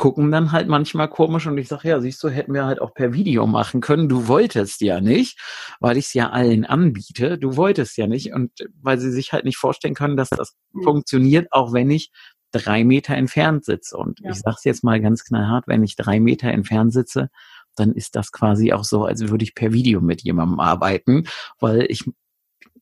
gucken 0.00 0.30
dann 0.30 0.50
halt 0.50 0.66
manchmal 0.66 1.08
komisch 1.08 1.46
und 1.46 1.58
ich 1.58 1.68
sage, 1.68 1.88
ja, 1.88 2.00
siehst 2.00 2.22
du, 2.22 2.30
hätten 2.30 2.54
wir 2.54 2.64
halt 2.64 2.80
auch 2.80 2.94
per 2.94 3.12
Video 3.12 3.46
machen 3.46 3.82
können. 3.82 4.08
Du 4.08 4.28
wolltest 4.28 4.80
ja 4.80 4.98
nicht, 5.00 5.38
weil 5.78 5.98
ich 5.98 6.06
es 6.06 6.14
ja 6.14 6.30
allen 6.30 6.64
anbiete. 6.64 7.36
Du 7.36 7.56
wolltest 7.56 7.98
ja 7.98 8.06
nicht 8.06 8.32
und 8.32 8.50
weil 8.80 8.98
sie 8.98 9.10
sich 9.10 9.34
halt 9.34 9.44
nicht 9.44 9.58
vorstellen 9.58 9.94
können, 9.94 10.16
dass 10.16 10.30
das 10.30 10.54
mhm. 10.72 10.84
funktioniert, 10.84 11.48
auch 11.52 11.74
wenn 11.74 11.90
ich 11.90 12.10
drei 12.52 12.84
Meter 12.84 13.14
entfernt 13.14 13.64
sitze. 13.64 13.96
Und 13.96 14.20
ja. 14.20 14.30
ich 14.30 14.38
sage 14.38 14.56
es 14.58 14.64
jetzt 14.64 14.84
mal 14.84 15.00
ganz 15.00 15.24
knallhart, 15.24 15.66
wenn 15.68 15.82
ich 15.82 15.96
drei 15.96 16.20
Meter 16.20 16.48
entfernt 16.48 16.92
sitze, 16.92 17.30
dann 17.76 17.92
ist 17.92 18.16
das 18.16 18.32
quasi 18.32 18.72
auch 18.72 18.84
so, 18.84 19.04
als 19.04 19.28
würde 19.28 19.44
ich 19.44 19.54
per 19.54 19.72
Video 19.72 20.00
mit 20.00 20.22
jemandem 20.22 20.60
arbeiten, 20.60 21.24
weil 21.58 21.86
ich 21.88 22.04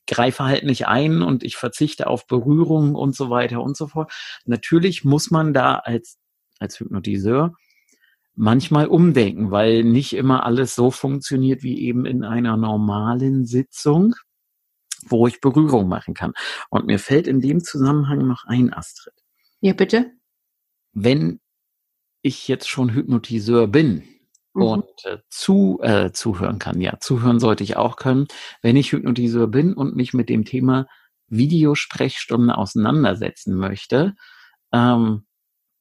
greife 0.07 0.45
halt 0.45 0.65
nicht 0.65 0.87
ein 0.87 1.23
und 1.23 1.45
ich 1.45 1.57
verzichte 1.57 2.07
auf 2.07 2.27
Berührung 2.27 2.95
und 2.95 3.15
so 3.15 3.31
weiter 3.31 3.63
und 3.63 3.77
so 3.77 3.89
fort. 3.89 4.11
Natürlich 4.47 5.05
muss 5.05 5.31
man 5.31 5.53
da 5.53 5.77
als, 5.77 6.19
als 6.59 6.81
Hypnotiseur 6.81 7.55
manchmal 8.35 8.87
umdenken, 8.87 9.51
weil 9.51 9.85
nicht 9.85 10.15
immer 10.15 10.47
alles 10.47 10.75
so 10.75 10.91
funktioniert 10.91 11.63
wie 11.63 11.81
eben 11.81 12.07
in 12.07 12.25
einer 12.25 12.57
normalen 12.57 13.45
Sitzung, 13.45 14.15
wo 15.07 15.27
ich 15.27 15.41
Berührung 15.41 15.89
machen 15.89 16.15
kann. 16.15 16.33
Und 16.71 16.87
mir 16.87 16.99
fällt 16.99 17.27
in 17.27 17.41
dem 17.41 17.63
Zusammenhang 17.63 18.27
noch 18.27 18.45
ein, 18.47 18.73
Astrid. 18.73 19.15
Ja, 19.61 19.73
bitte. 19.73 20.13
Wenn 20.93 21.41
ich 22.23 22.49
jetzt 22.49 22.69
schon 22.69 22.93
Hypnotiseur 22.93 23.67
bin 23.67 24.05
mhm. 24.55 24.63
und 24.63 25.05
äh, 25.05 25.19
zu, 25.29 25.81
äh, 25.83 26.13
zuhören 26.13 26.59
kann, 26.59 26.81
ja, 26.81 26.99
zuhören 27.01 27.41
sollte 27.41 27.65
ich 27.65 27.77
auch 27.77 27.97
können, 27.97 28.27
wenn 28.63 28.77
ich 28.77 28.93
Hypnotiseur 28.93 29.49
bin 29.49 29.75
und 29.75 29.97
mich 29.97 30.15
mit 30.15 30.29
dem 30.29 30.45
Thema 30.45 30.87
Videosprechstunden 31.29 32.51
auseinandersetzen 32.51 33.55
möchte, 33.55 34.15
ähm, 34.73 35.25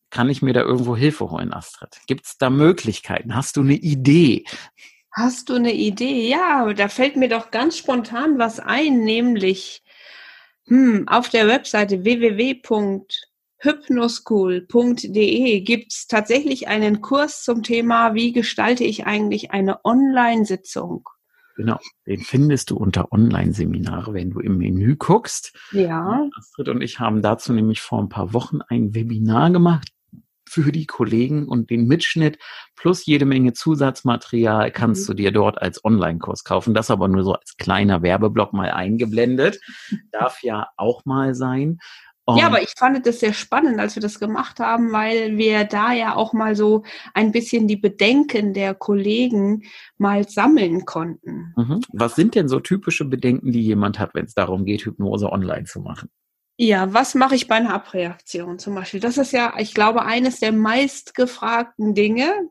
kann 0.10 0.30
ich 0.30 0.42
mir 0.42 0.54
da 0.54 0.62
irgendwo 0.62 0.96
Hilfe 0.96 1.30
holen, 1.30 1.54
Astrid? 1.54 2.00
Gibt 2.08 2.26
es 2.26 2.38
da 2.38 2.50
Möglichkeiten? 2.50 3.36
Hast 3.36 3.58
du 3.58 3.62
eine 3.62 3.76
Idee? 3.76 4.46
Hast 5.12 5.50
du 5.50 5.56
eine 5.56 5.74
Idee? 5.74 6.30
Ja, 6.30 6.74
da 6.74 6.88
fällt 6.88 7.16
mir 7.16 7.28
doch 7.28 7.52
ganz 7.52 7.78
spontan 7.78 8.38
was 8.38 8.60
ein, 8.60 9.00
nämlich 9.04 9.84
hm, 10.68 11.08
auf 11.08 11.30
der 11.30 11.48
Webseite 11.48 12.06
www.hypnoschool.de 13.64 15.62
gibt 15.62 15.92
es 15.92 16.08
tatsächlich 16.08 16.68
einen 16.68 17.02
Kurs 17.02 17.44
zum 17.44 17.64
Thema, 17.64 18.14
wie 18.14 18.32
gestalte 18.32 18.84
ich 18.84 19.06
eigentlich 19.06 19.52
eine 19.52 19.84
Online-Sitzung? 19.86 21.08
Genau, 21.56 21.80
den 22.06 22.20
findest 22.20 22.70
du 22.70 22.78
unter 22.78 23.12
Online-Seminare, 23.12 24.14
wenn 24.14 24.30
du 24.30 24.40
im 24.40 24.60
Menü 24.60 24.96
guckst. 24.96 25.58
Ja. 25.72 26.30
Astrid 26.38 26.70
und 26.70 26.82
ich 26.82 27.00
haben 27.00 27.24
dazu 27.24 27.52
nämlich 27.52 27.82
vor 27.82 28.00
ein 28.00 28.10
paar 28.10 28.32
Wochen 28.34 28.62
ein 28.62 28.94
Webinar 28.94 29.50
gemacht 29.50 29.88
für 30.48 30.72
die 30.72 30.86
Kollegen 30.86 31.48
und 31.48 31.70
den 31.70 31.88
Mitschnitt 31.88 32.38
plus 32.76 33.06
jede 33.06 33.26
Menge 33.26 33.54
Zusatzmaterial 33.54 34.72
kannst 34.72 35.04
mhm. 35.04 35.08
du 35.08 35.14
dir 35.16 35.32
dort 35.32 35.62
als 35.62 35.84
Online-Kurs 35.84 36.44
kaufen. 36.44 36.74
Das 36.74 36.90
aber 36.90 37.08
nur 37.08 37.24
so 37.24 37.34
als 37.34 37.58
kleiner 37.58 38.02
Werbeblock 38.02 38.54
mal 38.54 38.72
eingeblendet. 38.72 39.60
Darf 40.12 40.44
ja 40.44 40.68
auch 40.78 41.06
mal 41.06 41.36
sein. 41.36 41.80
Und 42.28 42.40
ja, 42.40 42.48
aber 42.48 42.62
ich 42.62 42.74
fand 42.78 43.06
das 43.06 43.22
sehr 43.22 43.32
spannend, 43.32 43.80
als 43.80 43.96
wir 43.96 44.02
das 44.02 44.20
gemacht 44.20 44.60
haben, 44.60 44.92
weil 44.92 45.38
wir 45.38 45.64
da 45.64 45.94
ja 45.94 46.14
auch 46.14 46.34
mal 46.34 46.58
so 46.58 46.84
ein 47.14 47.32
bisschen 47.32 47.70
die 47.70 47.78
Bedenken 47.78 48.54
der 48.54 48.76
Kollegen 48.76 49.64
mal 49.98 50.28
sammeln 50.28 50.84
konnten. 50.84 51.54
Mhm. 51.56 51.80
Was 51.94 52.18
sind 52.18 52.36
denn 52.36 52.50
so 52.50 52.60
typische 52.60 53.06
Bedenken, 53.06 53.54
die 53.54 53.62
jemand 53.62 53.98
hat, 53.98 54.14
wenn 54.14 54.26
es 54.26 54.34
darum 54.34 54.66
geht, 54.66 54.82
Hypnose 54.82 55.32
online 55.32 55.64
zu 55.64 55.80
machen? 55.80 56.10
Ja, 56.58 56.94
was 56.94 57.16
mache 57.16 57.36
ich 57.36 57.48
bei 57.48 57.56
einer 57.56 57.74
Abreaktion 57.74 58.60
zum 58.60 58.76
Beispiel? 58.76 59.00
Das 59.00 59.18
ist 59.18 59.32
ja, 59.32 59.54
ich 59.58 59.74
glaube, 59.74 60.04
eines 60.04 60.42
der 60.42 60.52
meistgefragten 60.52 61.96
Dinge. 61.96 62.50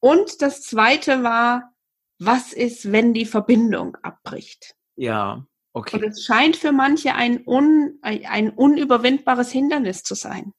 Und 0.00 0.42
das 0.42 0.60
zweite 0.60 1.22
war, 1.22 1.72
was 2.18 2.52
ist, 2.52 2.90
wenn 2.90 3.14
die 3.14 3.26
Verbindung 3.26 3.96
abbricht? 4.02 4.74
Ja, 4.96 5.46
Okay. 5.74 5.96
Und 5.96 6.04
es 6.04 6.24
scheint 6.24 6.56
für 6.56 6.72
manche 6.72 7.14
ein, 7.14 7.42
un, 7.46 7.98
ein 8.02 8.50
unüberwindbares 8.50 9.50
Hindernis 9.50 10.02
zu 10.02 10.14
sein. 10.14 10.52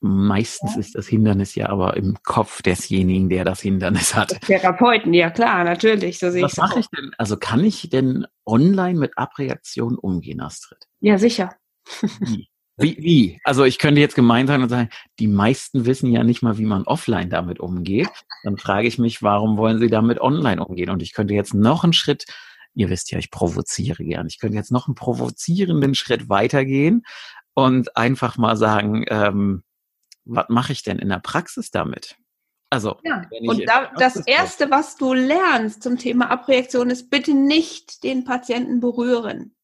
Meistens 0.00 0.74
ja. 0.74 0.80
ist 0.80 0.94
das 0.94 1.06
Hindernis 1.06 1.54
ja 1.54 1.68
aber 1.68 1.96
im 1.96 2.16
Kopf 2.22 2.62
desjenigen, 2.62 3.28
der 3.28 3.44
das 3.44 3.60
Hindernis 3.60 4.14
hat. 4.14 4.32
Der 4.32 4.40
Therapeuten, 4.40 5.14
ja 5.14 5.30
klar, 5.30 5.64
natürlich. 5.64 6.18
So 6.18 6.28
Was 6.28 6.56
mache 6.58 6.80
ich 6.80 6.86
denn? 6.88 7.12
Also 7.18 7.36
kann 7.36 7.64
ich 7.64 7.88
denn 7.88 8.26
online 8.44 8.98
mit 8.98 9.16
Abreaktion 9.16 9.96
umgehen, 9.96 10.40
Astrid? 10.40 10.86
Ja, 11.00 11.18
sicher. 11.18 11.56
Wie? 12.20 12.48
Wie, 12.78 12.96
wie? 12.98 13.40
Also 13.42 13.64
ich 13.64 13.78
könnte 13.78 14.02
jetzt 14.02 14.14
gemeint 14.14 14.48
sein 14.48 14.62
und 14.62 14.68
sagen, 14.68 14.90
die 15.18 15.28
meisten 15.28 15.86
wissen 15.86 16.12
ja 16.12 16.24
nicht 16.24 16.42
mal, 16.42 16.58
wie 16.58 16.66
man 16.66 16.82
offline 16.82 17.30
damit 17.30 17.58
umgeht. 17.58 18.10
Dann 18.44 18.58
frage 18.58 18.86
ich 18.86 18.98
mich, 18.98 19.22
warum 19.22 19.56
wollen 19.56 19.78
sie 19.78 19.88
damit 19.88 20.20
online 20.20 20.62
umgehen? 20.62 20.90
Und 20.90 21.02
ich 21.02 21.14
könnte 21.14 21.32
jetzt 21.32 21.54
noch 21.54 21.84
einen 21.84 21.94
Schritt 21.94 22.26
ihr 22.76 22.90
wisst 22.90 23.10
ja, 23.10 23.18
ich 23.18 23.30
provoziere 23.30 24.04
gern. 24.04 24.26
Ich 24.28 24.38
könnte 24.38 24.56
jetzt 24.56 24.70
noch 24.70 24.86
einen 24.86 24.94
provozierenden 24.94 25.94
Schritt 25.94 26.28
weitergehen 26.28 27.02
und 27.54 27.96
einfach 27.96 28.36
mal 28.36 28.56
sagen, 28.56 29.04
ähm, 29.08 29.64
was 30.24 30.46
mache 30.48 30.72
ich 30.72 30.82
denn 30.82 30.98
in 30.98 31.08
der 31.08 31.20
Praxis 31.20 31.70
damit? 31.70 32.16
Also, 32.68 32.98
ja. 33.04 33.22
und 33.42 33.62
da, 33.66 33.92
das 33.96 34.16
erste, 34.26 34.70
was 34.70 34.96
du 34.96 35.14
lernst 35.14 35.82
zum 35.82 35.98
Thema 35.98 36.30
Abreaktion, 36.30 36.90
ist 36.90 37.10
bitte 37.10 37.32
nicht 37.32 38.02
den 38.02 38.24
Patienten 38.24 38.80
berühren. 38.80 39.54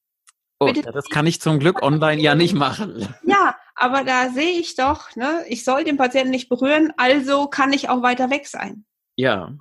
Oh, 0.60 0.68
ja, 0.68 0.92
das 0.92 1.08
kann 1.08 1.26
ich 1.26 1.40
zum 1.40 1.58
Glück 1.58 1.82
online 1.82 2.22
ja 2.22 2.34
nicht 2.34 2.54
machen. 2.54 3.08
Ja, 3.24 3.56
aber 3.74 4.04
da 4.04 4.30
sehe 4.30 4.60
ich 4.60 4.76
doch, 4.76 5.16
ne, 5.16 5.44
ich 5.48 5.64
soll 5.64 5.82
den 5.82 5.96
Patienten 5.96 6.30
nicht 6.30 6.48
berühren, 6.48 6.92
also 6.96 7.48
kann 7.48 7.72
ich 7.72 7.88
auch 7.88 8.02
weiter 8.02 8.30
weg 8.30 8.46
sein. 8.46 8.84
Ja. 9.16 9.52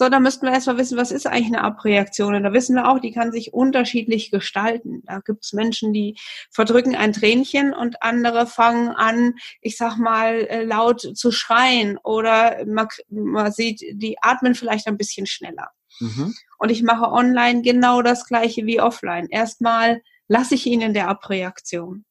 So, 0.00 0.08
da 0.08 0.18
müssten 0.18 0.46
wir 0.46 0.54
erstmal 0.54 0.78
wissen, 0.78 0.96
was 0.96 1.10
ist 1.10 1.26
eigentlich 1.26 1.48
eine 1.48 1.62
Abreaktion? 1.62 2.34
Und 2.34 2.42
da 2.42 2.54
wissen 2.54 2.74
wir 2.74 2.88
auch, 2.88 3.00
die 3.00 3.12
kann 3.12 3.32
sich 3.32 3.52
unterschiedlich 3.52 4.30
gestalten. 4.30 5.02
Da 5.04 5.18
gibt 5.18 5.44
es 5.44 5.52
Menschen, 5.52 5.92
die 5.92 6.16
verdrücken 6.50 6.96
ein 6.96 7.12
Tränchen 7.12 7.74
und 7.74 8.02
andere 8.02 8.46
fangen 8.46 8.88
an, 8.88 9.34
ich 9.60 9.76
sag 9.76 9.98
mal, 9.98 10.46
äh, 10.48 10.64
laut 10.64 11.02
zu 11.02 11.30
schreien 11.30 11.98
oder 12.02 12.64
man, 12.64 12.88
man 13.10 13.52
sieht, 13.52 13.82
die 13.92 14.16
atmen 14.22 14.54
vielleicht 14.54 14.86
ein 14.86 14.96
bisschen 14.96 15.26
schneller. 15.26 15.68
Mhm. 15.98 16.34
Und 16.56 16.70
ich 16.70 16.82
mache 16.82 17.12
online 17.12 17.60
genau 17.60 18.00
das 18.00 18.24
gleiche 18.24 18.64
wie 18.64 18.80
offline. 18.80 19.26
Erstmal 19.28 20.00
lasse 20.28 20.54
ich 20.54 20.64
ihn 20.64 20.80
in 20.80 20.94
der 20.94 21.08
Abreaktion 21.08 22.06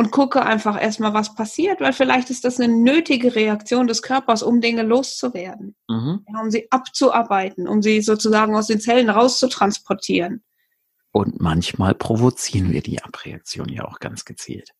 und 0.00 0.12
gucke 0.12 0.46
einfach 0.46 0.80
erstmal, 0.80 1.12
was 1.12 1.34
passiert, 1.34 1.82
weil 1.82 1.92
vielleicht 1.92 2.30
ist 2.30 2.46
das 2.46 2.58
eine 2.58 2.72
nötige 2.72 3.34
Reaktion 3.34 3.86
des 3.86 4.00
Körpers, 4.00 4.42
um 4.42 4.62
Dinge 4.62 4.82
loszuwerden, 4.82 5.76
mhm. 5.88 6.24
ja, 6.26 6.40
um 6.40 6.50
sie 6.50 6.68
abzuarbeiten, 6.70 7.68
um 7.68 7.82
sie 7.82 8.00
sozusagen 8.00 8.56
aus 8.56 8.68
den 8.68 8.80
Zellen 8.80 9.10
rauszutransportieren. 9.10 10.42
Und 11.12 11.38
manchmal 11.38 11.94
provozieren 11.94 12.72
wir 12.72 12.80
die 12.80 13.02
Abreaktion 13.02 13.68
ja 13.68 13.84
auch 13.84 13.98
ganz 13.98 14.24
gezielt. 14.24 14.70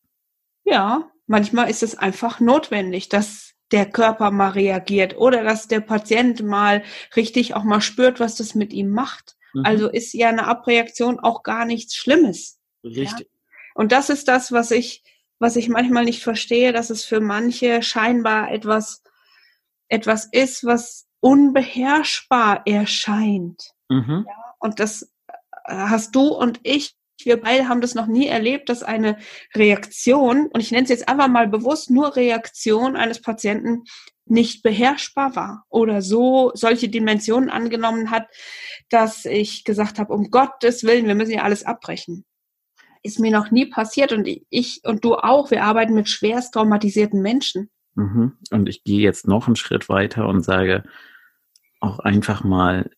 Ja, 0.63 1.11
manchmal 1.27 1.69
ist 1.69 1.83
es 1.83 1.95
einfach 1.95 2.39
notwendig, 2.39 3.07
dass 3.07 3.53
der 3.71 3.85
Körper 3.85 4.31
mal 4.31 4.49
reagiert 4.49 5.17
oder 5.17 5.43
dass 5.43 5.67
der 5.67 5.81
Patient 5.81 6.41
mal 6.41 6.81
richtig 7.15 7.53
auch 7.53 7.63
mal 7.63 7.81
spürt, 7.81 8.19
was 8.19 8.37
das 8.37 8.55
mit 8.55 8.73
ihm 8.73 8.89
macht. 8.89 9.35
Mhm. 9.53 9.65
Also 9.65 9.87
ist 9.87 10.13
ja 10.13 10.29
eine 10.29 10.47
Abreaktion 10.47 11.19
auch 11.19 11.43
gar 11.43 11.65
nichts 11.65 11.93
Schlimmes. 11.93 12.57
Richtig. 12.83 13.19
Ja? 13.19 13.25
Und 13.75 13.91
das 13.91 14.09
ist 14.09 14.27
das, 14.27 14.51
was 14.51 14.71
ich 14.71 15.03
was 15.41 15.55
ich 15.55 15.69
manchmal 15.69 16.05
nicht 16.05 16.21
verstehe, 16.23 16.71
dass 16.71 16.91
es 16.91 17.03
für 17.03 17.19
manche 17.19 17.81
scheinbar 17.81 18.51
etwas, 18.51 19.01
etwas 19.89 20.29
ist, 20.31 20.63
was 20.63 21.07
unbeherrschbar 21.19 22.61
erscheint. 22.67 23.71
Mhm. 23.89 24.25
Ja, 24.27 24.53
und 24.59 24.79
das 24.79 25.11
äh, 25.65 25.73
hast 25.73 26.15
du 26.15 26.27
und 26.27 26.59
ich, 26.61 26.93
wir 27.23 27.41
beide 27.41 27.67
haben 27.67 27.81
das 27.81 27.95
noch 27.95 28.05
nie 28.05 28.27
erlebt, 28.27 28.69
dass 28.69 28.83
eine 28.83 29.17
Reaktion, 29.55 30.45
und 30.45 30.61
ich 30.61 30.69
nenne 30.69 30.83
es 30.83 30.89
jetzt 30.89 31.09
einfach 31.09 31.27
mal 31.27 31.47
bewusst 31.47 31.89
nur 31.89 32.15
Reaktion 32.15 32.95
eines 32.95 33.19
Patienten 33.19 33.85
nicht 34.25 34.61
beherrschbar 34.61 35.35
war 35.35 35.65
oder 35.69 36.03
so 36.03 36.51
solche 36.53 36.87
Dimensionen 36.87 37.49
angenommen 37.49 38.11
hat, 38.11 38.27
dass 38.89 39.25
ich 39.25 39.63
gesagt 39.63 39.97
habe, 39.97 40.13
um 40.13 40.29
Gottes 40.29 40.83
Willen, 40.83 41.07
wir 41.07 41.15
müssen 41.15 41.33
ja 41.33 41.41
alles 41.41 41.63
abbrechen 41.65 42.25
ist 43.03 43.19
mir 43.19 43.31
noch 43.31 43.51
nie 43.51 43.65
passiert 43.65 44.13
und 44.13 44.27
ich 44.49 44.81
und 44.83 45.03
du 45.03 45.15
auch. 45.15 45.51
Wir 45.51 45.63
arbeiten 45.63 45.93
mit 45.93 46.09
schwerst 46.09 46.53
traumatisierten 46.53 47.21
Menschen. 47.21 47.69
Mhm. 47.95 48.33
Und 48.51 48.69
ich 48.69 48.83
gehe 48.83 49.01
jetzt 49.01 49.27
noch 49.27 49.47
einen 49.47 49.55
Schritt 49.55 49.89
weiter 49.89 50.27
und 50.27 50.43
sage 50.43 50.83
auch 51.79 51.99
einfach 51.99 52.43
mal, 52.43 52.89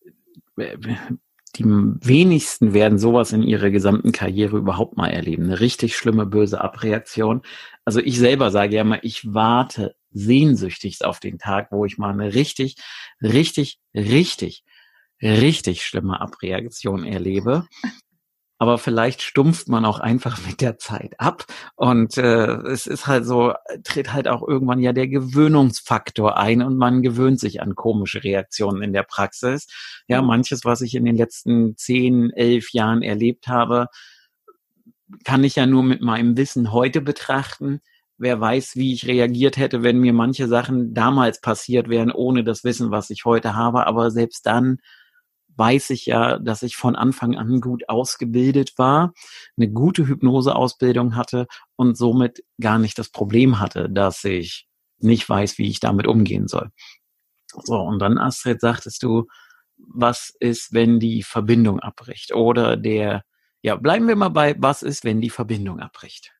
die 1.55 1.65
wenigsten 1.65 2.73
werden 2.73 2.97
sowas 2.97 3.31
in 3.31 3.43
ihrer 3.43 3.69
gesamten 3.69 4.11
Karriere 4.11 4.57
überhaupt 4.57 4.97
mal 4.97 5.09
erleben. 5.09 5.45
Eine 5.45 5.59
richtig 5.59 5.95
schlimme, 5.95 6.25
böse 6.25 6.61
Abreaktion. 6.61 7.41
Also 7.85 7.99
ich 7.99 8.17
selber 8.17 8.51
sage 8.51 8.75
ja 8.75 8.83
mal, 8.83 8.99
ich 9.03 9.33
warte 9.33 9.95
sehnsüchtigst 10.11 11.05
auf 11.05 11.19
den 11.19 11.37
Tag, 11.39 11.71
wo 11.71 11.85
ich 11.85 11.97
mal 11.97 12.11
eine 12.11 12.33
richtig, 12.33 12.75
richtig, 13.21 13.79
richtig, 13.95 14.63
richtig 15.21 15.85
schlimme 15.85 16.19
Abreaktion 16.21 17.05
erlebe 17.05 17.67
aber 18.57 18.77
vielleicht 18.77 19.21
stumpft 19.21 19.67
man 19.67 19.83
auch 19.83 19.99
einfach 19.99 20.39
mit 20.45 20.61
der 20.61 20.77
Zeit 20.77 21.19
ab 21.19 21.45
und 21.75 22.17
äh, 22.17 22.53
es 22.67 22.87
ist 22.87 23.07
halt 23.07 23.25
so, 23.25 23.53
tritt 23.83 24.13
halt 24.13 24.27
auch 24.27 24.47
irgendwann 24.47 24.79
ja 24.79 24.93
der 24.93 25.07
Gewöhnungsfaktor 25.07 26.37
ein 26.37 26.61
und 26.61 26.77
man 26.77 27.01
gewöhnt 27.01 27.39
sich 27.39 27.61
an 27.61 27.75
komische 27.75 28.23
Reaktionen 28.23 28.81
in 28.81 28.93
der 28.93 29.03
Praxis. 29.03 29.67
Ja, 30.07 30.21
manches, 30.21 30.65
was 30.65 30.81
ich 30.81 30.95
in 30.95 31.05
den 31.05 31.17
letzten 31.17 31.75
zehn, 31.77 32.31
elf 32.31 32.71
Jahren 32.73 33.01
erlebt 33.01 33.47
habe, 33.47 33.87
kann 35.23 35.43
ich 35.43 35.55
ja 35.55 35.65
nur 35.65 35.83
mit 35.83 36.01
meinem 36.01 36.37
Wissen 36.37 36.71
heute 36.71 37.01
betrachten. 37.01 37.81
Wer 38.17 38.39
weiß, 38.39 38.75
wie 38.75 38.93
ich 38.93 39.07
reagiert 39.07 39.57
hätte, 39.57 39.83
wenn 39.83 39.99
mir 39.99 40.13
manche 40.13 40.47
Sachen 40.47 40.93
damals 40.93 41.41
passiert 41.41 41.89
wären, 41.89 42.11
ohne 42.11 42.43
das 42.43 42.63
Wissen, 42.63 42.91
was 42.91 43.09
ich 43.09 43.25
heute 43.25 43.55
habe. 43.55 43.87
Aber 43.87 44.11
selbst 44.11 44.45
dann 44.45 44.77
weiß 45.55 45.91
ich 45.91 46.05
ja, 46.05 46.39
dass 46.39 46.63
ich 46.63 46.75
von 46.75 46.95
Anfang 46.95 47.35
an 47.35 47.61
gut 47.61 47.89
ausgebildet 47.89 48.77
war, 48.77 49.13
eine 49.57 49.69
gute 49.69 50.07
Hypnoseausbildung 50.07 51.15
hatte 51.15 51.47
und 51.75 51.97
somit 51.97 52.43
gar 52.59 52.79
nicht 52.79 52.97
das 52.97 53.09
Problem 53.09 53.59
hatte, 53.59 53.89
dass 53.89 54.23
ich 54.23 54.67
nicht 54.99 55.27
weiß, 55.27 55.57
wie 55.57 55.69
ich 55.69 55.79
damit 55.79 56.07
umgehen 56.07 56.47
soll. 56.47 56.71
So, 57.63 57.79
und 57.79 57.99
dann, 57.99 58.17
Astrid, 58.17 58.61
sagtest 58.61 59.03
du, 59.03 59.27
was 59.77 60.33
ist, 60.39 60.73
wenn 60.73 60.99
die 60.99 61.23
Verbindung 61.23 61.79
abbricht? 61.79 62.33
Oder 62.33 62.77
der, 62.77 63.23
ja, 63.61 63.75
bleiben 63.75 64.07
wir 64.07 64.15
mal 64.15 64.29
bei, 64.29 64.55
was 64.57 64.81
ist, 64.81 65.03
wenn 65.03 65.21
die 65.21 65.29
Verbindung 65.29 65.79
abbricht? 65.79 66.33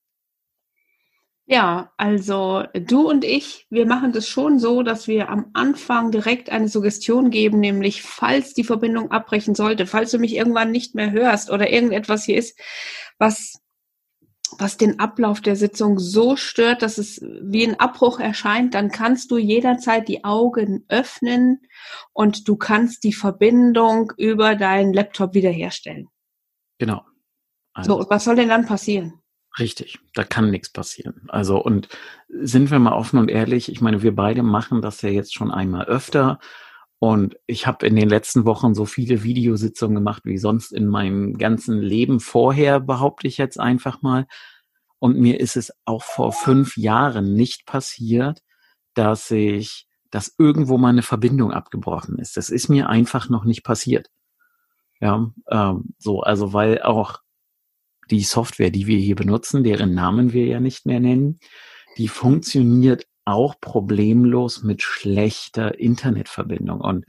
Ja, 1.46 1.92
also 1.98 2.64
du 2.74 3.10
und 3.10 3.26
ich, 3.26 3.68
wir 3.70 3.86
machen 3.86 4.14
das 4.14 4.30
schon 4.30 4.60
so, 4.60 4.82
dass 4.82 5.08
wir 5.10 5.30
am 5.30 5.50
Anfang 5.54 6.10
direkt 6.10 6.50
eine 6.50 6.70
Suggestion 6.70 7.32
geben, 7.32 7.60
nämlich 7.60 8.02
falls 8.02 8.54
die 8.54 8.64
Verbindung 8.64 9.12
abbrechen 9.12 9.54
sollte, 9.54 9.86
falls 9.86 10.12
du 10.12 10.20
mich 10.20 10.36
irgendwann 10.36 10.72
nicht 10.72 10.96
mehr 10.96 11.12
hörst 11.12 11.52
oder 11.52 11.70
irgendetwas 11.70 12.24
hier 12.24 12.38
ist, 12.38 12.58
was 13.18 13.60
was 14.60 14.78
den 14.78 15.00
Ablauf 15.00 15.42
der 15.42 15.56
Sitzung 15.56 16.00
so 16.00 16.36
stört, 16.36 16.82
dass 16.82 16.98
es 16.98 17.20
wie 17.42 17.66
ein 17.66 17.80
Abbruch 17.80 18.20
erscheint, 18.20 18.74
dann 18.74 18.90
kannst 18.90 19.32
du 19.32 19.38
jederzeit 19.38 20.08
die 20.08 20.24
Augen 20.24 20.86
öffnen 20.90 21.62
und 22.12 22.48
du 22.48 22.56
kannst 22.56 23.04
die 23.04 23.14
Verbindung 23.14 24.12
über 24.18 24.56
deinen 24.56 24.94
Laptop 24.94 25.34
wiederherstellen. 25.34 26.08
Genau. 26.78 27.02
Also, 27.74 27.94
so, 27.94 28.00
und 28.00 28.10
was 28.10 28.24
soll 28.24 28.36
denn 28.36 28.50
dann 28.50 28.66
passieren? 28.66 29.23
Richtig, 29.60 30.00
da 30.14 30.24
kann 30.24 30.50
nichts 30.50 30.72
passieren. 30.72 31.26
Also, 31.28 31.64
und 31.64 31.88
sind 32.28 32.72
wir 32.72 32.80
mal 32.80 32.94
offen 32.94 33.20
und 33.20 33.30
ehrlich, 33.30 33.72
ich 33.72 33.82
meine, 33.82 34.02
wir 34.02 34.16
beide 34.16 34.42
machen 34.42 34.82
das 34.82 35.02
ja 35.04 35.10
jetzt 35.10 35.34
schon 35.34 35.52
einmal 35.52 35.86
öfter. 35.86 36.40
Und 36.98 37.38
ich 37.48 37.68
habe 37.68 37.86
in 37.86 37.96
den 37.96 38.10
letzten 38.10 38.46
Wochen 38.46 38.74
so 38.74 38.86
viele 38.86 39.24
Videositzungen 39.24 39.96
gemacht 39.96 40.24
wie 40.26 40.38
sonst 40.38 40.72
in 40.72 40.88
meinem 40.88 41.38
ganzen 41.38 41.82
Leben 41.82 42.20
vorher, 42.20 42.80
behaupte 42.80 43.28
ich 43.28 43.38
jetzt 43.38 43.60
einfach 43.60 44.02
mal. 44.02 44.26
Und 45.00 45.18
mir 45.20 45.40
ist 45.40 45.58
es 45.58 45.74
auch 45.86 46.04
vor 46.04 46.32
fünf 46.32 46.78
Jahren 46.78 47.34
nicht 47.34 47.66
passiert, 47.68 48.42
dass 48.96 49.30
ich, 49.32 49.88
dass 50.12 50.34
irgendwo 50.38 50.78
mal 50.78 50.90
eine 50.90 51.02
Verbindung 51.04 51.52
abgebrochen 51.52 52.18
ist. 52.20 52.38
Das 52.38 52.50
ist 52.50 52.70
mir 52.70 52.90
einfach 52.90 53.30
noch 53.30 53.44
nicht 53.44 53.64
passiert. 53.64 54.08
Ja, 55.02 55.32
ähm, 55.50 55.94
so, 56.00 56.22
also 56.22 56.54
weil 56.54 56.82
auch 56.82 57.23
die 58.10 58.24
Software, 58.24 58.70
die 58.70 58.88
wir 58.88 58.98
hier 58.98 59.16
benutzen, 59.16 59.64
deren 59.64 59.94
Namen 59.94 60.34
wir 60.34 60.46
ja 60.46 60.60
nicht 60.60 60.86
mehr 60.86 61.00
nennen, 61.00 61.40
die 61.98 62.08
funktioniert 62.08 63.06
auch 63.26 63.60
problemlos 63.60 64.64
mit 64.64 64.82
schlechter 64.82 65.80
Internetverbindung. 65.80 66.82
Und 66.82 67.06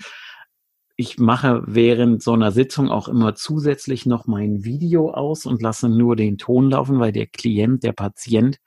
ich 0.97 1.19
mache 1.19 1.63
während 1.67 2.23
so 2.23 2.33
einer 2.33 2.53
Sitzung 2.53 2.89
auch 2.91 3.09
immer 3.09 3.35
zusätzlich 3.35 4.07
noch 4.07 4.27
mein 4.27 4.63
Video 4.63 5.11
aus 5.11 5.45
und 5.45 5.61
lasse 5.61 5.89
nur 5.89 6.15
den 6.15 6.39
Ton 6.39 6.71
laufen, 6.71 7.01
weil 7.01 7.13
der 7.13 7.27
Klient, 7.27 7.83
der 7.83 7.93
Patient 7.93 8.59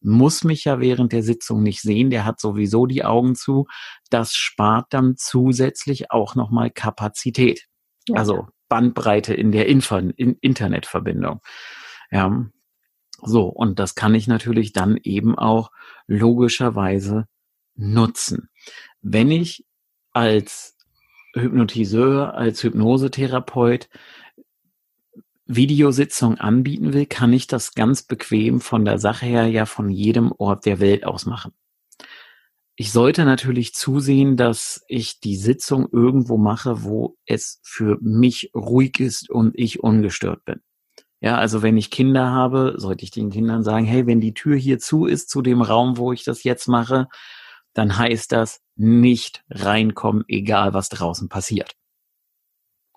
muss 0.00 0.44
mich 0.44 0.64
ja 0.64 0.80
während 0.80 1.12
der 1.12 1.22
Sitzung 1.22 1.62
nicht 1.62 1.80
sehen, 1.80 2.10
der 2.10 2.24
hat 2.24 2.40
sowieso 2.40 2.86
die 2.86 3.04
Augen 3.04 3.34
zu. 3.34 3.66
Das 4.08 4.34
spart 4.34 4.86
dann 4.90 5.16
zusätzlich 5.16 6.10
auch 6.10 6.34
nochmal 6.34 6.70
Kapazität. 6.70 7.66
Ja. 8.08 8.16
Also 8.16 8.46
Bandbreite 8.68 9.34
in 9.34 9.52
der 9.52 9.66
Info 9.66 9.96
in 9.96 10.36
Internetverbindung. 10.40 11.40
Ja, 12.10 12.46
so, 13.22 13.46
und 13.46 13.78
das 13.78 13.94
kann 13.94 14.14
ich 14.14 14.26
natürlich 14.26 14.72
dann 14.72 14.98
eben 15.02 15.38
auch 15.38 15.70
logischerweise 16.06 17.26
nutzen. 17.74 18.48
Wenn 19.00 19.30
ich 19.30 19.64
als 20.12 20.76
Hypnotiseur, 21.34 22.34
als 22.34 22.62
Hypnosetherapeut 22.62 23.88
Videositzung 25.46 26.38
anbieten 26.38 26.92
will, 26.92 27.06
kann 27.06 27.32
ich 27.32 27.46
das 27.46 27.74
ganz 27.74 28.02
bequem 28.02 28.60
von 28.60 28.84
der 28.84 28.98
Sache 28.98 29.26
her 29.26 29.46
ja 29.46 29.64
von 29.64 29.90
jedem 29.90 30.32
Ort 30.32 30.66
der 30.66 30.80
Welt 30.80 31.06
aus 31.06 31.24
machen. 31.24 31.52
Ich 32.78 32.92
sollte 32.92 33.24
natürlich 33.24 33.72
zusehen, 33.72 34.36
dass 34.36 34.84
ich 34.86 35.18
die 35.20 35.36
Sitzung 35.36 35.88
irgendwo 35.90 36.36
mache, 36.36 36.84
wo 36.84 37.16
es 37.24 37.58
für 37.62 37.96
mich 38.02 38.50
ruhig 38.54 39.00
ist 39.00 39.30
und 39.30 39.52
ich 39.56 39.82
ungestört 39.82 40.44
bin. 40.44 40.60
Ja, 41.20 41.38
also 41.38 41.62
wenn 41.62 41.78
ich 41.78 41.90
Kinder 41.90 42.30
habe, 42.30 42.74
sollte 42.76 43.04
ich 43.04 43.10
den 43.10 43.30
Kindern 43.30 43.62
sagen, 43.62 43.86
hey, 43.86 44.06
wenn 44.06 44.20
die 44.20 44.34
Tür 44.34 44.56
hier 44.56 44.78
zu 44.78 45.06
ist 45.06 45.30
zu 45.30 45.40
dem 45.40 45.62
Raum, 45.62 45.96
wo 45.96 46.12
ich 46.12 46.22
das 46.22 46.44
jetzt 46.44 46.68
mache, 46.68 47.08
dann 47.72 47.96
heißt 47.96 48.32
das 48.32 48.60
nicht 48.76 49.42
reinkommen, 49.50 50.24
egal 50.28 50.74
was 50.74 50.90
draußen 50.90 51.30
passiert. 51.30 51.72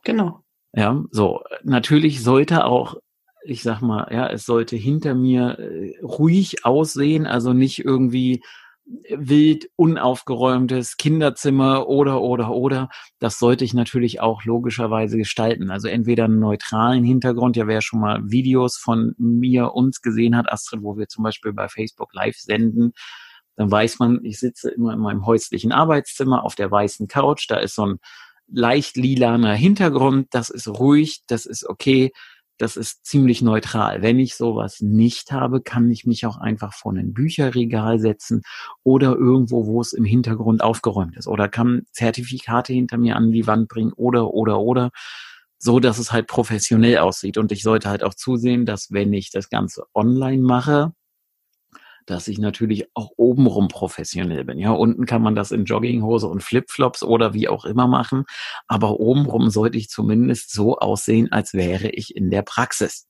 Genau. 0.03 0.43
Ja, 0.73 1.01
so. 1.11 1.41
Natürlich 1.63 2.21
sollte 2.21 2.65
auch, 2.65 2.95
ich 3.43 3.63
sag 3.63 3.81
mal, 3.81 4.07
ja, 4.11 4.27
es 4.27 4.45
sollte 4.45 4.75
hinter 4.75 5.15
mir 5.15 5.57
äh, 5.57 5.97
ruhig 6.03 6.65
aussehen, 6.65 7.25
also 7.25 7.53
nicht 7.53 7.79
irgendwie 7.79 8.43
wild 9.09 9.69
unaufgeräumtes 9.75 10.97
Kinderzimmer 10.97 11.87
oder 11.87 12.21
oder 12.21 12.51
oder. 12.51 12.89
Das 13.19 13.37
sollte 13.37 13.63
ich 13.63 13.73
natürlich 13.73 14.19
auch 14.19 14.43
logischerweise 14.43 15.17
gestalten. 15.17 15.69
Also 15.69 15.87
entweder 15.87 16.25
einen 16.25 16.39
neutralen 16.39 17.03
Hintergrund, 17.03 17.55
ja 17.55 17.67
wer 17.67 17.81
schon 17.81 17.99
mal 17.99 18.21
Videos 18.25 18.77
von 18.77 19.13
mir 19.17 19.73
uns 19.73 20.01
gesehen 20.01 20.35
hat, 20.35 20.51
Astrid, 20.51 20.81
wo 20.81 20.97
wir 20.97 21.07
zum 21.07 21.23
Beispiel 21.23 21.53
bei 21.53 21.67
Facebook 21.67 22.13
Live 22.13 22.37
senden, 22.37 22.93
dann 23.55 23.71
weiß 23.71 23.99
man, 23.99 24.19
ich 24.23 24.39
sitze 24.39 24.71
immer 24.71 24.93
in 24.93 24.99
meinem 24.99 25.25
häuslichen 25.25 25.71
Arbeitszimmer 25.71 26.43
auf 26.43 26.55
der 26.55 26.71
weißen 26.71 27.07
Couch, 27.07 27.45
da 27.49 27.57
ist 27.57 27.75
so 27.75 27.85
ein 27.85 27.99
leicht 28.47 28.95
lilaner 28.97 29.53
Hintergrund, 29.53 30.27
das 30.31 30.49
ist 30.49 30.67
ruhig, 30.67 31.21
das 31.27 31.45
ist 31.45 31.67
okay 31.67 32.11
das 32.59 32.77
ist 32.77 33.05
ziemlich 33.05 33.41
neutral. 33.41 34.01
Wenn 34.01 34.19
ich 34.19 34.35
sowas 34.35 34.81
nicht 34.81 35.31
habe, 35.31 35.61
kann 35.61 35.89
ich 35.89 36.05
mich 36.05 36.25
auch 36.25 36.37
einfach 36.37 36.73
vor 36.73 36.93
ein 36.93 37.13
Bücherregal 37.13 37.99
setzen 37.99 38.41
oder 38.83 39.15
irgendwo, 39.15 39.65
wo 39.65 39.81
es 39.81 39.93
im 39.93 40.05
Hintergrund 40.05 40.61
aufgeräumt 40.61 41.17
ist 41.17 41.27
oder 41.27 41.47
kann 41.47 41.83
Zertifikate 41.91 42.73
hinter 42.73 42.97
mir 42.97 43.15
an 43.15 43.31
die 43.31 43.47
Wand 43.47 43.69
bringen 43.69 43.93
oder, 43.93 44.33
oder, 44.33 44.59
oder 44.59 44.91
so, 45.57 45.79
dass 45.79 45.99
es 45.99 46.11
halt 46.11 46.27
professionell 46.27 46.99
aussieht. 46.99 47.37
Und 47.37 47.51
ich 47.51 47.63
sollte 47.63 47.89
halt 47.89 48.03
auch 48.03 48.13
zusehen, 48.13 48.65
dass 48.65 48.91
wenn 48.91 49.11
ich 49.13 49.31
das 49.31 49.49
Ganze 49.49 49.85
online 49.93 50.41
mache, 50.41 50.93
dass 52.09 52.27
ich 52.27 52.39
natürlich 52.39 52.89
auch 52.95 53.11
obenrum 53.17 53.67
professionell 53.67 54.43
bin. 54.43 54.57
Ja, 54.57 54.71
unten 54.71 55.05
kann 55.05 55.21
man 55.21 55.35
das 55.35 55.51
in 55.51 55.65
Jogginghose 55.65 56.27
und 56.27 56.43
Flipflops 56.43 57.03
oder 57.03 57.33
wie 57.33 57.47
auch 57.47 57.65
immer 57.65 57.87
machen, 57.87 58.25
aber 58.67 58.99
obenrum 58.99 59.49
sollte 59.49 59.77
ich 59.77 59.89
zumindest 59.89 60.51
so 60.51 60.77
aussehen, 60.77 61.31
als 61.31 61.53
wäre 61.53 61.89
ich 61.89 62.15
in 62.15 62.29
der 62.29 62.41
Praxis. 62.41 63.05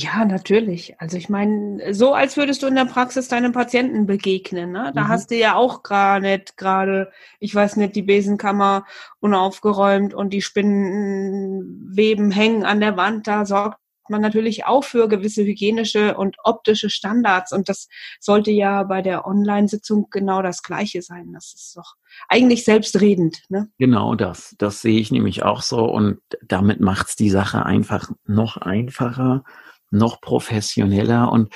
Ja, 0.00 0.24
natürlich. 0.24 0.94
Also 1.00 1.16
ich 1.16 1.28
meine, 1.28 1.92
so 1.92 2.14
als 2.14 2.36
würdest 2.36 2.62
du 2.62 2.68
in 2.68 2.76
der 2.76 2.84
Praxis 2.84 3.26
deinem 3.26 3.50
Patienten 3.50 4.06
begegnen. 4.06 4.70
Ne? 4.70 4.92
Da 4.94 5.04
mhm. 5.04 5.08
hast 5.08 5.32
du 5.32 5.34
ja 5.34 5.56
auch 5.56 5.82
gar 5.82 6.20
nicht 6.20 6.56
gerade, 6.56 7.10
ich 7.40 7.52
weiß 7.52 7.74
nicht, 7.76 7.96
die 7.96 8.02
Besenkammer 8.02 8.86
unaufgeräumt 9.18 10.14
und 10.14 10.32
die 10.32 10.42
Spinnenweben 10.42 12.30
hängen 12.30 12.64
an 12.64 12.78
der 12.78 12.96
Wand. 12.96 13.26
Da 13.26 13.44
sorgt 13.44 13.80
man 14.10 14.20
natürlich 14.20 14.66
auch 14.66 14.84
für 14.84 15.08
gewisse 15.08 15.44
hygienische 15.44 16.16
und 16.16 16.36
optische 16.44 16.90
Standards. 16.90 17.52
Und 17.52 17.68
das 17.68 17.88
sollte 18.20 18.50
ja 18.50 18.82
bei 18.82 19.02
der 19.02 19.26
Online-Sitzung 19.26 20.08
genau 20.10 20.42
das 20.42 20.62
Gleiche 20.62 21.02
sein. 21.02 21.32
Das 21.32 21.54
ist 21.54 21.76
doch 21.76 21.94
eigentlich 22.28 22.64
selbstredend. 22.64 23.42
Ne? 23.48 23.70
Genau 23.78 24.14
das. 24.14 24.54
Das 24.58 24.82
sehe 24.82 25.00
ich 25.00 25.10
nämlich 25.10 25.42
auch 25.42 25.62
so. 25.62 25.84
Und 25.84 26.20
damit 26.42 26.80
macht's 26.80 27.16
die 27.16 27.30
Sache 27.30 27.64
einfach 27.64 28.10
noch 28.26 28.56
einfacher, 28.56 29.44
noch 29.90 30.20
professioneller. 30.20 31.30
Und 31.30 31.52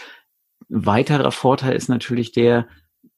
weiterer 0.69 1.33
Vorteil 1.33 1.75
ist 1.75 1.88
natürlich 1.88 2.33
der, 2.33 2.67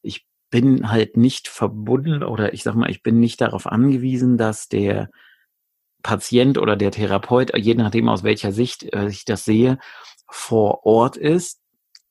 ich 0.03 0.27
bin 0.51 0.90
halt 0.90 1.16
nicht 1.16 1.49
verbunden 1.49 2.23
oder 2.23 2.53
ich 2.53 2.62
sag 2.62 2.75
mal, 2.75 2.90
ich 2.90 3.03
bin 3.03 3.20
nicht 3.20 3.40
darauf 3.40 3.66
angewiesen, 3.66 4.38
dass 4.38 4.68
der 4.68 5.11
Patient 6.05 6.59
oder 6.59 6.77
der 6.77 6.93
Therapeut, 6.93 7.57
je 7.57 7.75
nachdem 7.75 8.09
aus 8.09 8.23
welcher 8.23 8.53
Sicht 8.53 8.85
äh, 8.93 9.09
ich 9.09 9.25
das 9.25 9.45
sehe, 9.45 9.79
vor 10.31 10.87
Ort 10.87 11.17
ist. 11.17 11.61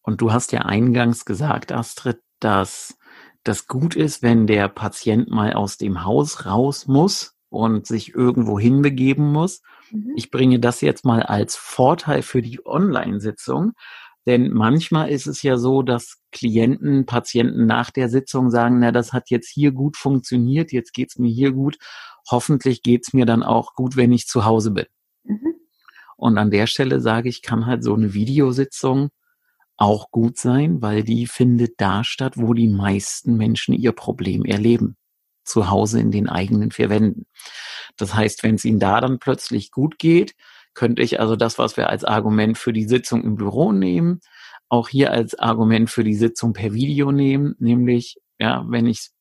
Und 0.02 0.20
du 0.20 0.34
hast 0.34 0.52
ja 0.52 0.64
eingangs 0.64 1.24
gesagt, 1.24 1.72
Astrid, 1.72 2.20
dass 2.40 2.98
das 3.44 3.68
gut 3.68 3.96
ist, 3.96 4.22
wenn 4.22 4.48
der 4.48 4.68
Patient 4.68 5.30
mal 5.30 5.54
aus 5.54 5.78
dem 5.78 6.04
Haus 6.04 6.46
raus 6.46 6.88
muss 6.88 7.36
und 7.50 7.88
sich 7.88 8.14
irgendwo 8.14 8.60
hinbegeben 8.60 9.32
muss. 9.32 9.62
Mhm. 9.92 10.14
Ich 10.18 10.32
bringe 10.32 10.60
das 10.60 10.82
jetzt 10.82 11.06
mal 11.06 11.24
als 11.24 11.56
Vorteil 11.56 12.24
für 12.24 12.42
die 12.42 12.66
Online-Sitzung, 12.66 13.74
denn 14.26 14.52
manchmal 14.52 15.10
ist 15.10 15.28
es 15.28 15.44
ja 15.44 15.58
so, 15.58 15.84
dass 15.84 16.18
Klienten, 16.32 17.06
Patienten 17.06 17.66
nach 17.68 17.92
der 17.92 18.10
Sitzung 18.10 18.50
sagen, 18.50 18.80
na, 18.80 18.92
das 18.92 19.14
hat 19.14 19.30
jetzt 19.30 19.50
hier 19.50 19.72
gut 19.72 19.98
funktioniert, 19.98 20.72
jetzt 20.72 20.94
geht's 20.94 21.20
mir 21.20 21.30
hier 21.30 21.52
gut 21.52 21.78
hoffentlich 22.30 22.82
geht's 22.84 23.14
mir 23.14 23.26
dann 23.26 23.44
auch 23.44 23.74
gut, 23.74 23.96
wenn 23.96 24.12
ich 24.12 24.28
zu 24.28 24.46
Hause 24.46 24.72
bin. 24.72 24.86
Mhm. 25.24 25.56
Und 26.18 26.38
an 26.38 26.52
der 26.52 26.68
Stelle 26.68 27.02
sage 27.02 27.30
ich, 27.30 27.42
kann 27.42 27.66
halt 27.66 27.84
so 27.84 27.94
eine 27.94 28.14
Videositzung 28.14 29.10
auch 29.78 30.12
gut 30.12 30.38
sein, 30.38 30.82
weil 30.82 31.04
die 31.04 31.28
findet 31.28 31.74
da 31.78 32.04
statt, 32.04 32.34
wo 32.38 32.54
die 32.54 32.68
meisten 32.68 33.36
Menschen 33.36 33.74
ihr 33.74 33.92
Problem 33.92 34.46
erleben. 34.46 34.96
Zu 35.44 35.70
Hause 35.70 36.00
in 36.00 36.12
den 36.12 36.30
eigenen 36.30 36.72
vier 36.72 36.90
Wänden. 36.90 37.26
Das 37.98 38.14
heißt, 38.16 38.44
wenn 38.44 38.56
es 38.56 38.64
ihnen 38.64 38.80
da 38.80 39.02
dann 39.02 39.20
plötzlich 39.20 39.72
gut 39.72 40.00
geht, 40.00 40.36
könnte 40.74 41.02
ich 41.02 41.20
also 41.20 41.36
das, 41.36 41.58
was 41.58 41.76
wir 41.76 41.90
als 41.90 42.04
Argument 42.04 42.58
für 42.58 42.74
die 42.74 42.86
Sitzung 42.88 43.24
im 43.24 43.36
Büro 43.36 43.72
nehmen, 43.72 44.22
auch 44.70 44.90
hier 44.90 45.12
als 45.12 45.38
Argument 45.38 45.90
für 45.90 46.04
die 46.04 46.16
Sitzung 46.16 46.54
per 46.54 46.74
Video 46.74 47.12
nehmen, 47.12 47.56
nämlich, 47.60 48.18
ja, 48.40 48.64
wenn 48.68 48.88
ich 48.88 49.12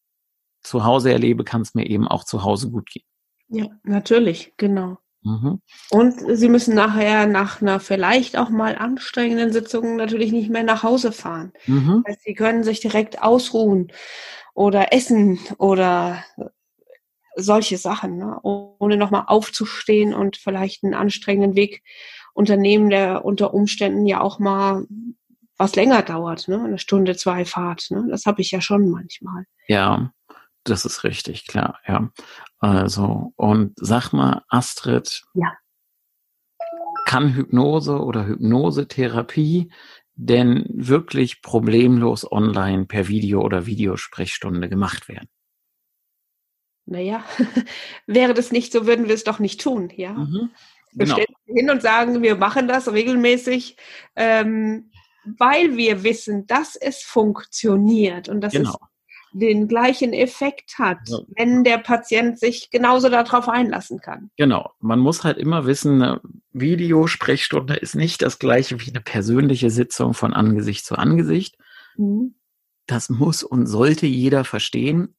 zu 0.62 0.84
Hause 0.84 1.12
erlebe, 1.12 1.44
kann 1.44 1.62
es 1.62 1.74
mir 1.74 1.86
eben 1.86 2.08
auch 2.08 2.24
zu 2.24 2.44
Hause 2.44 2.70
gut 2.70 2.90
gehen. 2.90 3.04
Ja, 3.48 3.66
natürlich, 3.82 4.54
genau. 4.56 4.98
Mhm. 5.22 5.60
Und 5.90 6.14
Sie 6.36 6.48
müssen 6.48 6.74
nachher 6.74 7.26
nach 7.26 7.62
einer 7.62 7.80
vielleicht 7.80 8.36
auch 8.36 8.50
mal 8.50 8.76
anstrengenden 8.76 9.52
Sitzung 9.52 9.96
natürlich 9.96 10.32
nicht 10.32 10.50
mehr 10.50 10.64
nach 10.64 10.82
Hause 10.82 11.12
fahren. 11.12 11.52
Mhm. 11.66 12.02
Also 12.04 12.18
Sie 12.24 12.34
können 12.34 12.64
sich 12.64 12.80
direkt 12.80 13.22
ausruhen 13.22 13.92
oder 14.54 14.92
essen 14.92 15.38
oder 15.58 16.24
solche 17.36 17.78
Sachen, 17.78 18.18
ne? 18.18 18.38
ohne 18.42 18.96
nochmal 18.96 19.24
aufzustehen 19.26 20.12
und 20.12 20.36
vielleicht 20.36 20.84
einen 20.84 20.94
anstrengenden 20.94 21.56
Weg 21.56 21.82
Unternehmen, 22.34 22.90
der 22.90 23.24
unter 23.24 23.54
Umständen 23.54 24.06
ja 24.06 24.20
auch 24.20 24.38
mal 24.38 24.86
was 25.56 25.76
länger 25.76 26.02
dauert, 26.02 26.48
ne? 26.48 26.62
eine 26.62 26.78
Stunde, 26.78 27.16
zwei 27.16 27.44
Fahrt. 27.44 27.86
Ne? 27.90 28.06
Das 28.10 28.26
habe 28.26 28.40
ich 28.40 28.50
ja 28.50 28.60
schon 28.60 28.90
manchmal. 28.90 29.44
Ja, 29.68 30.12
das 30.64 30.84
ist 30.84 31.04
richtig, 31.04 31.46
klar, 31.46 31.80
ja. 31.86 32.10
Also, 32.58 33.32
und 33.36 33.72
sag 33.76 34.12
mal, 34.12 34.42
Astrid, 34.48 35.22
ja. 35.34 35.52
kann 37.06 37.34
Hypnose 37.34 38.00
oder 38.00 38.26
Hypnosetherapie 38.26 39.72
denn 40.14 40.66
wirklich 40.68 41.42
problemlos 41.42 42.30
online 42.30 42.86
per 42.86 43.08
Video 43.08 43.42
oder 43.42 43.66
Videosprechstunde 43.66 44.68
gemacht 44.68 45.08
werden? 45.08 45.28
Naja, 46.84 47.24
wäre 48.06 48.34
das 48.34 48.52
nicht 48.52 48.72
so, 48.72 48.86
würden 48.86 49.08
wir 49.08 49.14
es 49.14 49.24
doch 49.24 49.38
nicht 49.38 49.60
tun, 49.60 49.90
ja. 49.96 50.12
Mhm, 50.12 50.50
genau. 50.50 50.52
Wir 50.92 51.06
stellen 51.06 51.36
hin 51.46 51.70
und 51.70 51.82
sagen, 51.82 52.22
wir 52.22 52.36
machen 52.36 52.68
das 52.68 52.92
regelmäßig, 52.92 53.76
ähm, 54.16 54.90
weil 55.24 55.76
wir 55.76 56.02
wissen, 56.02 56.46
dass 56.46 56.76
es 56.76 57.02
funktioniert 57.02 58.28
und 58.28 58.40
dass 58.40 58.52
genau. 58.52 58.70
es 58.70 58.91
den 59.32 59.68
gleichen 59.68 60.12
Effekt 60.12 60.78
hat, 60.78 60.98
ja. 61.06 61.18
wenn 61.36 61.64
der 61.64 61.78
Patient 61.78 62.38
sich 62.38 62.70
genauso 62.70 63.08
darauf 63.08 63.48
einlassen 63.48 64.00
kann. 64.00 64.30
Genau. 64.36 64.70
Man 64.80 64.98
muss 64.98 65.24
halt 65.24 65.38
immer 65.38 65.66
wissen, 65.66 66.02
eine 66.02 66.20
Videosprechstunde 66.52 67.74
ist 67.74 67.94
nicht 67.94 68.22
das 68.22 68.38
gleiche 68.38 68.80
wie 68.80 68.90
eine 68.90 69.00
persönliche 69.00 69.70
Sitzung 69.70 70.14
von 70.14 70.34
Angesicht 70.34 70.84
zu 70.84 70.96
Angesicht. 70.96 71.56
Mhm. 71.96 72.34
Das 72.86 73.08
muss 73.08 73.42
und 73.42 73.66
sollte 73.66 74.06
jeder 74.06 74.44
verstehen. 74.44 75.14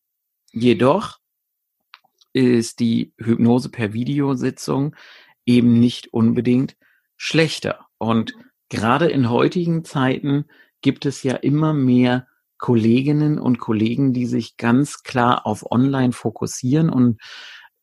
Jedoch 0.51 1.19
ist 2.33 2.79
die 2.79 3.13
Hypnose 3.17 3.69
per 3.69 3.93
Videositzung 3.93 4.95
eben 5.45 5.79
nicht 5.79 6.13
unbedingt 6.13 6.75
schlechter. 7.15 7.87
Und 7.97 8.33
gerade 8.69 9.07
in 9.07 9.29
heutigen 9.29 9.83
Zeiten 9.85 10.45
gibt 10.81 11.05
es 11.05 11.23
ja 11.23 11.35
immer 11.35 11.73
mehr 11.73 12.27
Kolleginnen 12.63 13.39
und 13.39 13.59
Kollegen, 13.59 14.13
die 14.13 14.25
sich 14.25 14.55
ganz 14.55 15.03
klar 15.03 15.45
auf 15.45 15.69
Online 15.69 16.13
fokussieren. 16.13 16.89
Und 16.89 17.19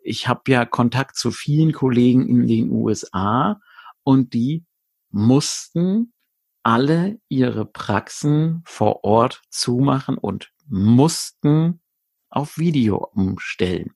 ich 0.02 0.26
habe 0.26 0.50
ja 0.50 0.64
Kontakt 0.64 1.16
zu 1.16 1.32
vielen 1.32 1.72
Kollegen 1.72 2.26
in 2.26 2.46
den 2.46 2.70
USA 2.70 3.60
und 4.04 4.32
die 4.32 4.64
mussten 5.10 6.14
alle 6.62 7.18
ihre 7.28 7.66
Praxen 7.66 8.62
vor 8.64 9.04
Ort 9.04 9.42
zumachen 9.50 10.16
und 10.16 10.50
mussten 10.66 11.82
auf 12.30 12.56
Video 12.56 13.06
umstellen. 13.12 13.90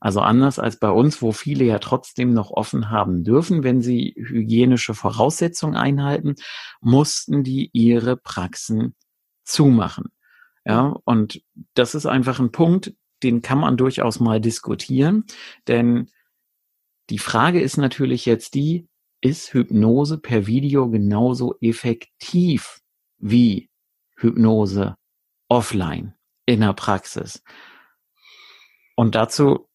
Also 0.00 0.20
anders 0.20 0.58
als 0.58 0.78
bei 0.78 0.88
uns, 0.88 1.20
wo 1.20 1.32
viele 1.32 1.66
ja 1.66 1.80
trotzdem 1.80 2.32
noch 2.32 2.50
offen 2.50 2.88
haben 2.88 3.24
dürfen, 3.24 3.62
wenn 3.62 3.82
sie 3.82 4.14
hygienische 4.16 4.94
Voraussetzungen 4.94 5.76
einhalten, 5.76 6.36
mussten 6.80 7.44
die 7.44 7.68
ihre 7.74 8.16
Praxen 8.16 8.94
zumachen. 9.44 10.06
Ja, 10.64 10.94
und 11.04 11.42
das 11.74 11.94
ist 11.94 12.06
einfach 12.06 12.38
ein 12.38 12.52
Punkt, 12.52 12.94
den 13.22 13.42
kann 13.42 13.58
man 13.58 13.76
durchaus 13.76 14.20
mal 14.20 14.40
diskutieren, 14.40 15.24
denn 15.66 16.10
die 17.10 17.18
Frage 17.18 17.60
ist 17.60 17.76
natürlich 17.76 18.24
jetzt 18.26 18.54
die, 18.54 18.88
ist 19.20 19.52
Hypnose 19.52 20.18
per 20.18 20.46
Video 20.46 20.88
genauso 20.88 21.56
effektiv 21.60 22.80
wie 23.18 23.68
Hypnose 24.16 24.96
offline 25.48 26.14
in 26.46 26.60
der 26.60 26.72
Praxis? 26.72 27.42
Und 28.96 29.14
dazu 29.14 29.68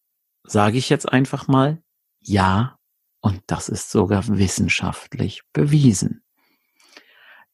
sage 0.44 0.78
ich 0.78 0.88
jetzt 0.88 1.12
einfach 1.12 1.46
mal 1.46 1.82
ja, 2.20 2.78
und 3.20 3.42
das 3.46 3.68
ist 3.68 3.90
sogar 3.90 4.26
wissenschaftlich 4.26 5.42
bewiesen. 5.52 6.24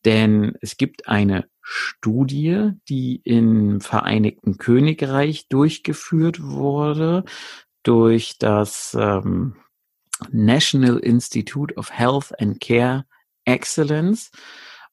Denn 0.04 0.56
es 0.60 0.76
gibt 0.76 1.08
eine 1.08 1.48
Studie, 1.62 2.72
die 2.88 3.20
im 3.24 3.80
Vereinigten 3.80 4.58
Königreich 4.58 5.48
durchgeführt 5.48 6.42
wurde 6.42 7.24
durch 7.82 8.38
das 8.38 8.96
ähm, 8.98 9.56
National 10.30 10.98
Institute 10.98 11.74
of 11.76 11.90
Health 11.90 12.38
and 12.40 12.60
Care 12.60 13.06
Excellence. 13.44 14.30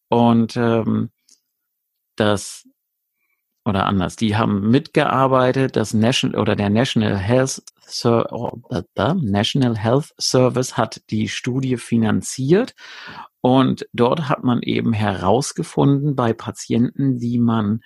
Und 0.08 0.55
ähm, 0.58 1.12
das 2.15 2.67
oder 3.69 3.86
anders, 3.86 4.15
die 4.15 4.36
haben 4.36 4.69
mitgearbeitet, 4.69 5.75
das 5.75 5.93
National 5.93 6.39
oder 6.39 6.55
der 6.55 6.69
National 6.69 7.17
Health 7.17 7.62
Ser 7.91 8.27
National 9.21 9.77
Health 9.77 10.13
Service 10.19 10.77
hat 10.77 11.01
die 11.10 11.27
Studie 11.27 11.77
finanziert. 11.77 12.75
Und 13.41 13.88
dort 13.93 14.29
hat 14.29 14.43
man 14.43 14.62
eben 14.62 14.93
herausgefunden 14.93 16.15
bei 16.15 16.34
Patienten, 16.34 17.17
die 17.19 17.39
man 17.39 17.82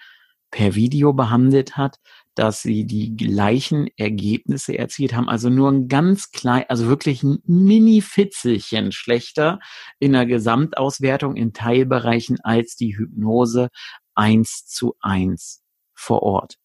per 0.52 0.76
Video 0.76 1.14
behandelt 1.14 1.78
hat, 1.78 2.00
dass 2.36 2.62
sie 2.62 2.86
die 2.86 3.16
gleichen 3.16 3.88
Ergebnisse 3.98 4.78
erzielt 4.78 5.14
haben, 5.14 5.30
also 5.30 5.50
nur 5.50 5.72
ein 5.72 5.88
ganz 5.88 6.32
klein, 6.32 6.66
also 6.70 6.88
wirklich 6.88 7.24
ein 7.24 7.40
Mini-Fitzelchen 7.46 8.92
schlechter 8.92 9.60
in 10.00 10.14
der 10.14 10.26
Gesamtauswertung 10.26 11.36
in 11.36 11.54
Teilbereichen 11.54 12.40
als 12.42 12.76
die 12.76 12.96
Hypnose 12.96 13.70
eins 14.16 14.66
zu 14.68 14.96
eins 15.00 15.63
vor 15.94 16.24
Ort. 16.24 16.58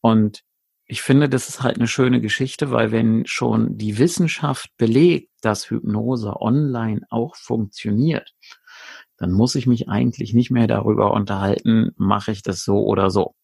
Und 0.00 0.42
ich 0.86 1.02
finde, 1.02 1.28
das 1.28 1.48
ist 1.48 1.62
halt 1.62 1.76
eine 1.76 1.88
schöne 1.88 2.20
Geschichte, 2.20 2.70
weil 2.70 2.92
wenn 2.92 3.26
schon 3.26 3.76
die 3.76 3.98
Wissenschaft 3.98 4.70
belegt, 4.76 5.30
dass 5.40 5.68
Hypnose 5.70 6.40
online 6.40 7.00
auch 7.10 7.34
funktioniert, 7.34 8.34
dann 9.16 9.32
muss 9.32 9.54
ich 9.54 9.66
mich 9.66 9.88
eigentlich 9.88 10.32
nicht 10.32 10.50
mehr 10.50 10.66
darüber 10.66 11.12
unterhalten, 11.12 11.92
mache 11.96 12.30
ich 12.30 12.42
das 12.42 12.62
so 12.62 12.84
oder 12.84 13.10
so. 13.10 13.34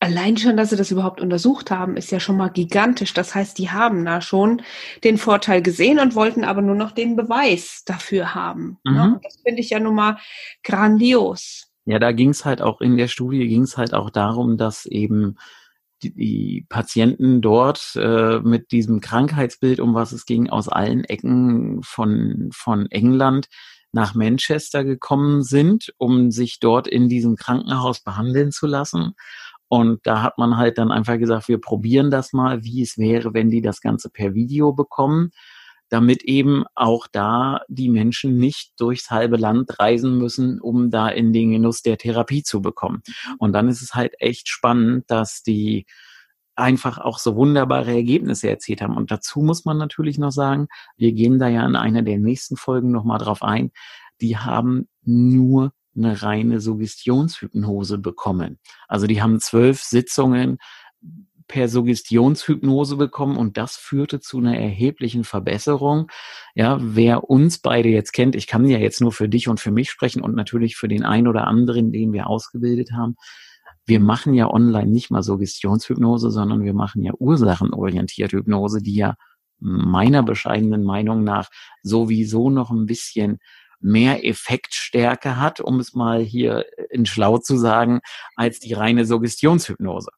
Allein 0.00 0.36
schon, 0.36 0.56
dass 0.56 0.70
sie 0.70 0.76
das 0.76 0.92
überhaupt 0.92 1.20
untersucht 1.20 1.72
haben, 1.72 1.96
ist 1.96 2.12
ja 2.12 2.20
schon 2.20 2.36
mal 2.36 2.50
gigantisch. 2.50 3.12
Das 3.14 3.34
heißt, 3.34 3.58
die 3.58 3.70
haben 3.70 4.04
da 4.04 4.20
schon 4.20 4.62
den 5.02 5.18
Vorteil 5.18 5.60
gesehen 5.60 5.98
und 5.98 6.14
wollten 6.14 6.44
aber 6.44 6.62
nur 6.62 6.76
noch 6.76 6.92
den 6.92 7.16
Beweis 7.16 7.82
dafür 7.84 8.32
haben. 8.34 8.78
Ne? 8.84 8.92
Mhm. 8.92 9.20
Das 9.22 9.40
finde 9.44 9.60
ich 9.60 9.70
ja 9.70 9.80
nun 9.80 9.96
mal 9.96 10.18
grandios. 10.62 11.67
Ja, 11.88 11.98
da 11.98 12.12
ging 12.12 12.28
es 12.30 12.44
halt 12.44 12.60
auch 12.60 12.82
in 12.82 12.98
der 12.98 13.08
Studie 13.08 13.48
ging 13.48 13.62
es 13.62 13.78
halt 13.78 13.94
auch 13.94 14.10
darum, 14.10 14.58
dass 14.58 14.84
eben 14.84 15.36
die, 16.02 16.12
die 16.14 16.66
Patienten 16.68 17.40
dort 17.40 17.96
äh, 17.96 18.40
mit 18.40 18.72
diesem 18.72 19.00
Krankheitsbild, 19.00 19.80
um 19.80 19.94
was 19.94 20.12
es 20.12 20.26
ging, 20.26 20.50
aus 20.50 20.68
allen 20.68 21.04
Ecken 21.04 21.82
von, 21.82 22.50
von 22.52 22.90
England 22.90 23.48
nach 23.90 24.14
Manchester 24.14 24.84
gekommen 24.84 25.42
sind, 25.42 25.94
um 25.96 26.30
sich 26.30 26.60
dort 26.60 26.88
in 26.88 27.08
diesem 27.08 27.36
Krankenhaus 27.36 28.00
behandeln 28.00 28.52
zu 28.52 28.66
lassen. 28.66 29.14
Und 29.68 30.06
da 30.06 30.20
hat 30.20 30.36
man 30.36 30.58
halt 30.58 30.76
dann 30.76 30.92
einfach 30.92 31.16
gesagt, 31.16 31.48
wir 31.48 31.58
probieren 31.58 32.10
das 32.10 32.34
mal, 32.34 32.64
wie 32.64 32.82
es 32.82 32.98
wäre, 32.98 33.32
wenn 33.32 33.48
die 33.48 33.62
das 33.62 33.80
Ganze 33.80 34.10
per 34.10 34.34
Video 34.34 34.74
bekommen 34.74 35.30
damit 35.88 36.22
eben 36.24 36.64
auch 36.74 37.06
da 37.10 37.60
die 37.68 37.88
Menschen 37.88 38.36
nicht 38.36 38.72
durchs 38.78 39.10
halbe 39.10 39.36
Land 39.36 39.78
reisen 39.78 40.18
müssen, 40.18 40.60
um 40.60 40.90
da 40.90 41.08
in 41.08 41.32
den 41.32 41.52
Genuss 41.52 41.82
der 41.82 41.98
Therapie 41.98 42.42
zu 42.42 42.60
bekommen. 42.60 43.02
Und 43.38 43.52
dann 43.52 43.68
ist 43.68 43.82
es 43.82 43.94
halt 43.94 44.14
echt 44.18 44.48
spannend, 44.48 45.04
dass 45.08 45.42
die 45.42 45.86
einfach 46.58 46.98
auch 46.98 47.18
so 47.18 47.36
wunderbare 47.36 47.94
Ergebnisse 47.94 48.50
erzielt 48.50 48.82
haben. 48.82 48.96
Und 48.96 49.10
dazu 49.10 49.40
muss 49.40 49.64
man 49.64 49.78
natürlich 49.78 50.18
noch 50.18 50.32
sagen, 50.32 50.66
wir 50.96 51.12
gehen 51.12 51.38
da 51.38 51.48
ja 51.48 51.64
in 51.64 51.76
einer 51.76 52.02
der 52.02 52.18
nächsten 52.18 52.56
Folgen 52.56 52.90
nochmal 52.90 53.18
drauf 53.18 53.42
ein, 53.42 53.70
die 54.20 54.36
haben 54.36 54.88
nur 55.04 55.72
eine 55.96 56.22
reine 56.22 56.60
Suggestionshypnose 56.60 57.98
bekommen. 57.98 58.58
Also 58.88 59.06
die 59.06 59.22
haben 59.22 59.40
zwölf 59.40 59.82
Sitzungen 59.82 60.58
per 61.48 61.68
Suggestionshypnose 61.68 62.96
bekommen 62.96 63.36
und 63.36 63.56
das 63.56 63.76
führte 63.76 64.20
zu 64.20 64.38
einer 64.38 64.56
erheblichen 64.56 65.24
Verbesserung. 65.24 66.10
Ja, 66.54 66.78
wer 66.80 67.28
uns 67.28 67.58
beide 67.58 67.88
jetzt 67.88 68.12
kennt, 68.12 68.36
ich 68.36 68.46
kann 68.46 68.66
ja 68.66 68.78
jetzt 68.78 69.00
nur 69.00 69.12
für 69.12 69.28
dich 69.28 69.48
und 69.48 69.58
für 69.58 69.70
mich 69.70 69.90
sprechen 69.90 70.22
und 70.22 70.36
natürlich 70.36 70.76
für 70.76 70.88
den 70.88 71.04
einen 71.04 71.26
oder 71.26 71.46
anderen, 71.46 71.90
den 71.90 72.12
wir 72.12 72.28
ausgebildet 72.28 72.92
haben. 72.92 73.16
Wir 73.86 74.00
machen 74.00 74.34
ja 74.34 74.48
online 74.48 74.90
nicht 74.90 75.10
mal 75.10 75.22
Suggestionshypnose, 75.22 76.30
sondern 76.30 76.62
wir 76.62 76.74
machen 76.74 77.02
ja 77.02 77.12
ursachenorientierte 77.18 78.36
Hypnose, 78.36 78.82
die 78.82 78.94
ja 78.94 79.14
meiner 79.58 80.22
bescheidenen 80.22 80.84
Meinung 80.84 81.24
nach 81.24 81.48
sowieso 81.82 82.50
noch 82.50 82.70
ein 82.70 82.86
bisschen 82.86 83.38
mehr 83.80 84.26
Effektstärke 84.26 85.36
hat, 85.36 85.60
um 85.60 85.80
es 85.80 85.94
mal 85.94 86.20
hier 86.20 86.66
in 86.90 87.06
schlau 87.06 87.38
zu 87.38 87.56
sagen, 87.56 88.00
als 88.36 88.58
die 88.60 88.74
reine 88.74 89.04
Suggestionshypnose. 89.04 90.10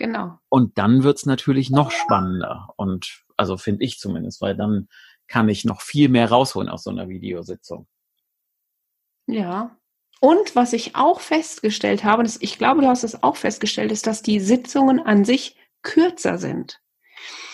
Genau. 0.00 0.38
Und 0.48 0.78
dann 0.78 1.02
wird's 1.02 1.26
natürlich 1.26 1.68
noch 1.68 1.90
spannender. 1.90 2.72
Und 2.76 3.22
also 3.36 3.58
finde 3.58 3.84
ich 3.84 3.98
zumindest, 3.98 4.40
weil 4.40 4.56
dann 4.56 4.88
kann 5.28 5.50
ich 5.50 5.66
noch 5.66 5.82
viel 5.82 6.08
mehr 6.08 6.30
rausholen 6.30 6.70
aus 6.70 6.84
so 6.84 6.90
einer 6.90 7.10
Videositzung. 7.10 7.86
Ja. 9.26 9.76
Und 10.20 10.56
was 10.56 10.72
ich 10.72 10.96
auch 10.96 11.20
festgestellt 11.20 12.02
habe, 12.02 12.22
das, 12.22 12.38
ich 12.40 12.56
glaube, 12.56 12.80
du 12.80 12.88
hast 12.88 13.04
es 13.04 13.22
auch 13.22 13.36
festgestellt, 13.36 13.92
ist, 13.92 14.06
dass 14.06 14.22
die 14.22 14.40
Sitzungen 14.40 15.00
an 15.00 15.26
sich 15.26 15.56
kürzer 15.82 16.38
sind. 16.38 16.80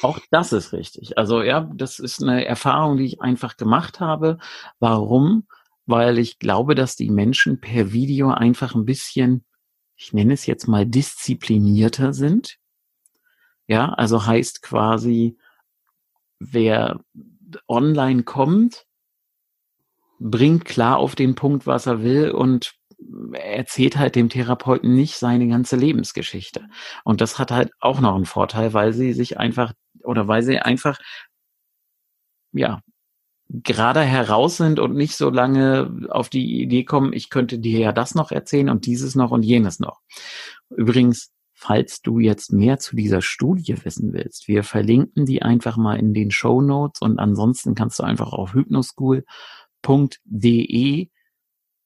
Auch 0.03 0.21
das 0.31 0.53
ist 0.53 0.73
richtig. 0.73 1.19
Also 1.19 1.43
ja, 1.43 1.69
das 1.75 1.99
ist 1.99 2.23
eine 2.23 2.45
Erfahrung, 2.45 2.97
die 2.97 3.07
ich 3.07 3.21
einfach 3.21 3.57
gemacht 3.57 3.99
habe. 3.99 4.39
Warum? 4.79 5.49
Weil 5.85 6.21
ich 6.21 6.39
glaube, 6.39 6.77
dass 6.77 6.95
die 6.95 7.11
Menschen 7.11 7.61
per 7.61 7.93
Video 7.93 8.31
einfach 8.31 8.77
ein 8.77 8.85
bisschen, 8.85 9.45
ich 9.97 10.13
nenne 10.13 10.35
es 10.35 10.47
jetzt 10.47 10.69
mal 10.69 10.87
disziplinierter 10.87 12.13
sind. 12.13 12.59
Ja, 13.67 13.93
also 13.95 14.27
heißt 14.27 14.63
quasi, 14.63 15.39
wer 16.39 17.01
online 17.67 18.23
kommt, 18.23 18.87
bringt 20.19 20.65
klar 20.65 20.99
auf 20.99 21.15
den 21.15 21.35
Punkt, 21.35 21.67
was 21.67 21.87
er 21.87 22.03
will 22.03 22.31
und 22.31 22.75
erzählt 23.33 23.97
halt 23.97 24.15
dem 24.15 24.29
Therapeuten 24.29 24.95
nicht 24.95 25.17
seine 25.17 25.49
ganze 25.49 25.77
Lebensgeschichte. 25.77 26.69
Und 27.05 27.21
das 27.21 27.39
hat 27.39 27.51
halt 27.51 27.71
auch 27.81 28.01
noch 28.01 28.15
einen 28.15 28.25
Vorteil, 28.27 28.73
weil 28.73 28.93
sie 28.93 29.13
sich 29.13 29.39
einfach 29.39 29.73
oder 30.03 30.29
weil 30.29 30.43
sie 30.43 30.59
einfach 30.59 30.99
ja 32.53 32.81
gerade 33.49 34.03
heraus 34.03 34.57
sind 34.57 34.81
und 34.81 34.95
nicht 34.95 35.17
so 35.17 35.31
lange 35.31 36.09
auf 36.11 36.29
die 36.29 36.63
Idee 36.63 36.85
kommen, 36.85 37.13
ich 37.13 37.31
könnte 37.31 37.59
dir 37.59 37.79
ja 37.79 37.93
das 37.93 38.15
noch 38.15 38.33
erzählen 38.33 38.69
und 38.69 38.87
dieses 38.87 39.15
noch 39.15 39.31
und 39.31 39.45
jenes 39.45 39.79
noch. 39.79 40.01
Übrigens, 40.71 41.31
falls 41.53 42.03
du 42.03 42.19
jetzt 42.19 42.53
mehr 42.53 42.79
zu 42.79 42.97
dieser 42.97 43.23
Studie 43.23 43.77
wissen 43.85 44.13
willst, 44.13 44.49
wir 44.49 44.63
verlinken 44.63 45.27
die 45.27 45.43
einfach 45.43 45.77
mal 45.77 45.99
in 45.99 46.13
den 46.13 46.31
Show 46.31 46.61
Notes 46.61 47.01
und 47.01 47.19
ansonsten 47.19 47.75
kannst 47.75 47.99
du 47.99 48.03
einfach 48.03 48.33
auf 48.33 48.55
hypnoschool.de 48.55 51.09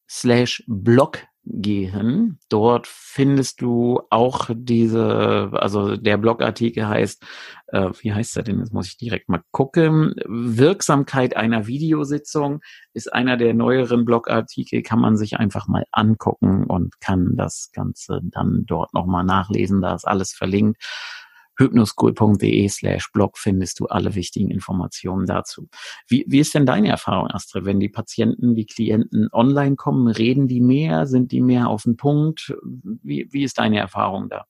slash 0.08 0.64
blog 0.66 1.18
gehen. 1.52 2.38
Dort 2.48 2.86
findest 2.86 3.60
du 3.60 4.02
auch 4.10 4.50
diese, 4.54 5.50
also 5.52 5.96
der 5.96 6.16
Blogartikel 6.16 6.86
heißt, 6.86 7.24
äh, 7.68 7.90
wie 8.00 8.12
heißt 8.12 8.36
er 8.36 8.42
denn? 8.42 8.60
Jetzt 8.60 8.72
muss 8.72 8.86
ich 8.86 8.96
direkt 8.96 9.28
mal 9.28 9.42
gucken. 9.50 10.14
Wirksamkeit 10.26 11.36
einer 11.36 11.66
Videositzung 11.66 12.60
ist 12.92 13.12
einer 13.12 13.36
der 13.36 13.54
neueren 13.54 14.04
Blogartikel, 14.04 14.82
kann 14.82 15.00
man 15.00 15.16
sich 15.16 15.38
einfach 15.38 15.68
mal 15.68 15.84
angucken 15.92 16.64
und 16.64 17.00
kann 17.00 17.36
das 17.36 17.70
Ganze 17.72 18.20
dann 18.22 18.64
dort 18.66 18.94
nochmal 18.94 19.24
nachlesen. 19.24 19.80
Da 19.80 19.94
ist 19.94 20.06
alles 20.06 20.32
verlinkt 20.32 20.82
hypnoschool.de 21.60 22.68
slash 22.68 23.12
blog 23.12 23.38
findest 23.38 23.78
du 23.78 23.86
alle 23.86 24.14
wichtigen 24.14 24.50
Informationen 24.50 25.26
dazu. 25.26 25.68
Wie, 26.08 26.24
wie 26.28 26.40
ist 26.40 26.54
denn 26.54 26.66
deine 26.66 26.88
Erfahrung, 26.88 27.28
Astrid, 27.28 27.64
wenn 27.64 27.78
die 27.78 27.88
Patienten, 27.88 28.54
die 28.54 28.66
Klienten 28.66 29.28
online 29.32 29.76
kommen, 29.76 30.08
reden 30.08 30.48
die 30.48 30.60
mehr, 30.60 31.06
sind 31.06 31.30
die 31.30 31.40
mehr 31.40 31.68
auf 31.68 31.84
den 31.84 31.96
Punkt? 31.96 32.54
Wie, 33.02 33.28
wie 33.30 33.44
ist 33.44 33.58
deine 33.58 33.78
Erfahrung 33.78 34.28
da? 34.28 34.46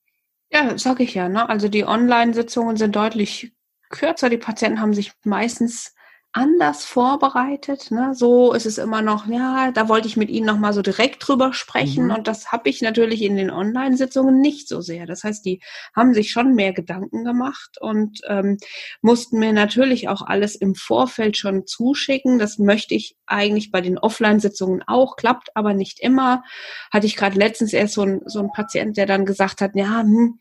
Ja, 0.52 0.76
sag 0.78 1.00
ich 1.00 1.14
ja. 1.14 1.28
Ne? 1.28 1.48
Also 1.48 1.68
die 1.68 1.84
Online-Sitzungen 1.84 2.76
sind 2.76 2.96
deutlich 2.96 3.52
kürzer. 3.90 4.30
Die 4.30 4.38
Patienten 4.38 4.80
haben 4.80 4.94
sich 4.94 5.12
meistens 5.24 5.94
anders 6.32 6.84
vorbereitet. 6.84 7.90
Ne? 7.90 8.14
So 8.14 8.52
ist 8.52 8.66
es 8.66 8.78
immer 8.78 9.02
noch, 9.02 9.26
ja, 9.26 9.72
da 9.72 9.88
wollte 9.88 10.06
ich 10.06 10.16
mit 10.16 10.30
Ihnen 10.30 10.46
nochmal 10.46 10.72
so 10.72 10.80
direkt 10.80 11.26
drüber 11.26 11.52
sprechen. 11.52 12.04
Mhm. 12.04 12.10
Und 12.12 12.28
das 12.28 12.52
habe 12.52 12.68
ich 12.68 12.82
natürlich 12.82 13.22
in 13.22 13.36
den 13.36 13.50
Online-Sitzungen 13.50 14.40
nicht 14.40 14.68
so 14.68 14.80
sehr. 14.80 15.06
Das 15.06 15.24
heißt, 15.24 15.44
die 15.44 15.60
haben 15.94 16.14
sich 16.14 16.30
schon 16.30 16.54
mehr 16.54 16.72
Gedanken 16.72 17.24
gemacht 17.24 17.78
und 17.80 18.20
ähm, 18.28 18.58
mussten 19.02 19.40
mir 19.40 19.52
natürlich 19.52 20.08
auch 20.08 20.22
alles 20.22 20.54
im 20.54 20.76
Vorfeld 20.76 21.36
schon 21.36 21.66
zuschicken. 21.66 22.38
Das 22.38 22.58
möchte 22.58 22.94
ich 22.94 23.16
eigentlich 23.26 23.72
bei 23.72 23.80
den 23.80 23.98
Offline-Sitzungen 23.98 24.84
auch, 24.86 25.16
klappt 25.16 25.48
aber 25.56 25.74
nicht 25.74 25.98
immer. 25.98 26.44
Hatte 26.92 27.06
ich 27.06 27.16
gerade 27.16 27.38
letztens 27.38 27.72
erst 27.72 27.94
so 27.94 28.02
ein, 28.02 28.20
so 28.26 28.38
ein 28.38 28.52
Patient, 28.52 28.96
der 28.96 29.06
dann 29.06 29.24
gesagt 29.24 29.60
hat, 29.60 29.72
ja, 29.74 30.00
hm, 30.02 30.38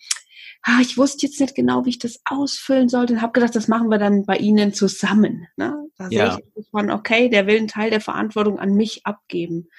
ah, 0.64 0.80
ich 0.82 0.98
wusste 0.98 1.26
jetzt 1.26 1.40
nicht 1.40 1.56
genau, 1.56 1.86
wie 1.86 1.92
ich 1.92 2.00
das 2.00 2.20
ausfüllen 2.26 2.90
sollte 2.90 3.14
und 3.14 3.22
habe 3.22 3.34
gedacht, 3.34 3.56
das 3.56 3.68
machen 3.68 3.90
wir 3.90 3.98
dann 3.98 4.26
bei 4.26 4.38
Ihnen 4.38 4.74
zusammen. 4.74 5.48
Ne? 5.56 5.88
Da 5.98 6.08
ja. 6.10 6.32
sehe 6.34 6.44
ich 6.56 6.68
von, 6.70 6.92
okay, 6.92 7.30
der 7.30 7.48
will 7.48 7.58
einen 7.58 7.68
Teil 7.68 7.90
der 7.90 8.02
Verantwortung 8.02 8.60
an 8.60 8.74
mich 8.74 9.06
abgeben. 9.06 9.70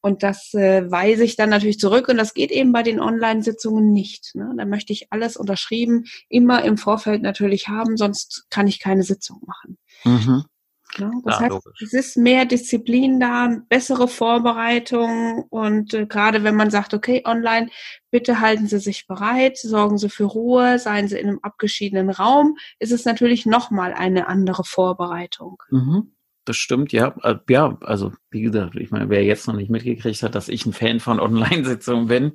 Und 0.00 0.22
das 0.22 0.54
äh, 0.54 0.90
weise 0.90 1.24
ich 1.24 1.36
dann 1.36 1.50
natürlich 1.50 1.80
zurück 1.80 2.08
und 2.08 2.16
das 2.16 2.34
geht 2.34 2.50
eben 2.50 2.72
bei 2.72 2.82
den 2.82 3.00
Online-Sitzungen 3.00 3.92
nicht. 3.92 4.34
Ne? 4.34 4.52
Da 4.56 4.64
möchte 4.64 4.92
ich 4.92 5.12
alles 5.12 5.36
unterschrieben, 5.36 6.04
immer 6.28 6.64
im 6.64 6.76
Vorfeld 6.76 7.22
natürlich 7.22 7.68
haben, 7.68 7.96
sonst 7.96 8.46
kann 8.50 8.68
ich 8.68 8.78
keine 8.78 9.02
Sitzung 9.02 9.42
machen. 9.46 9.78
Mhm. 10.04 10.44
Ja, 10.98 11.10
das 11.24 11.34
ja, 11.34 11.40
heißt, 11.40 11.50
logisch. 11.50 11.82
es 11.82 11.92
ist 11.92 12.16
mehr 12.16 12.44
Disziplin 12.44 13.20
da, 13.20 13.60
bessere 13.68 14.08
Vorbereitung 14.08 15.44
und 15.50 15.94
äh, 15.94 16.06
gerade 16.06 16.44
wenn 16.44 16.56
man 16.56 16.70
sagt, 16.70 16.94
okay, 16.94 17.22
online, 17.24 17.68
bitte 18.10 18.40
halten 18.40 18.66
Sie 18.66 18.78
sich 18.78 19.06
bereit, 19.06 19.58
sorgen 19.58 19.98
Sie 19.98 20.08
für 20.08 20.24
Ruhe, 20.24 20.78
seien 20.78 21.08
Sie 21.08 21.18
in 21.18 21.28
einem 21.28 21.40
abgeschiedenen 21.42 22.10
Raum, 22.10 22.56
ist 22.78 22.92
es 22.92 23.04
natürlich 23.04 23.46
nochmal 23.46 23.92
eine 23.92 24.28
andere 24.28 24.64
Vorbereitung. 24.64 25.62
Mhm. 25.70 26.12
Das 26.46 26.56
stimmt, 26.56 26.92
ja. 26.92 27.14
Äh, 27.22 27.36
ja, 27.50 27.76
also 27.80 28.12
wie 28.30 28.42
gesagt, 28.42 28.76
ich 28.76 28.92
meine, 28.92 29.10
wer 29.10 29.24
jetzt 29.24 29.48
noch 29.48 29.56
nicht 29.56 29.68
mitgekriegt 29.68 30.22
hat, 30.22 30.36
dass 30.36 30.48
ich 30.48 30.64
ein 30.64 30.72
Fan 30.72 31.00
von 31.00 31.18
Online-Sitzungen 31.18 32.06
bin, 32.06 32.32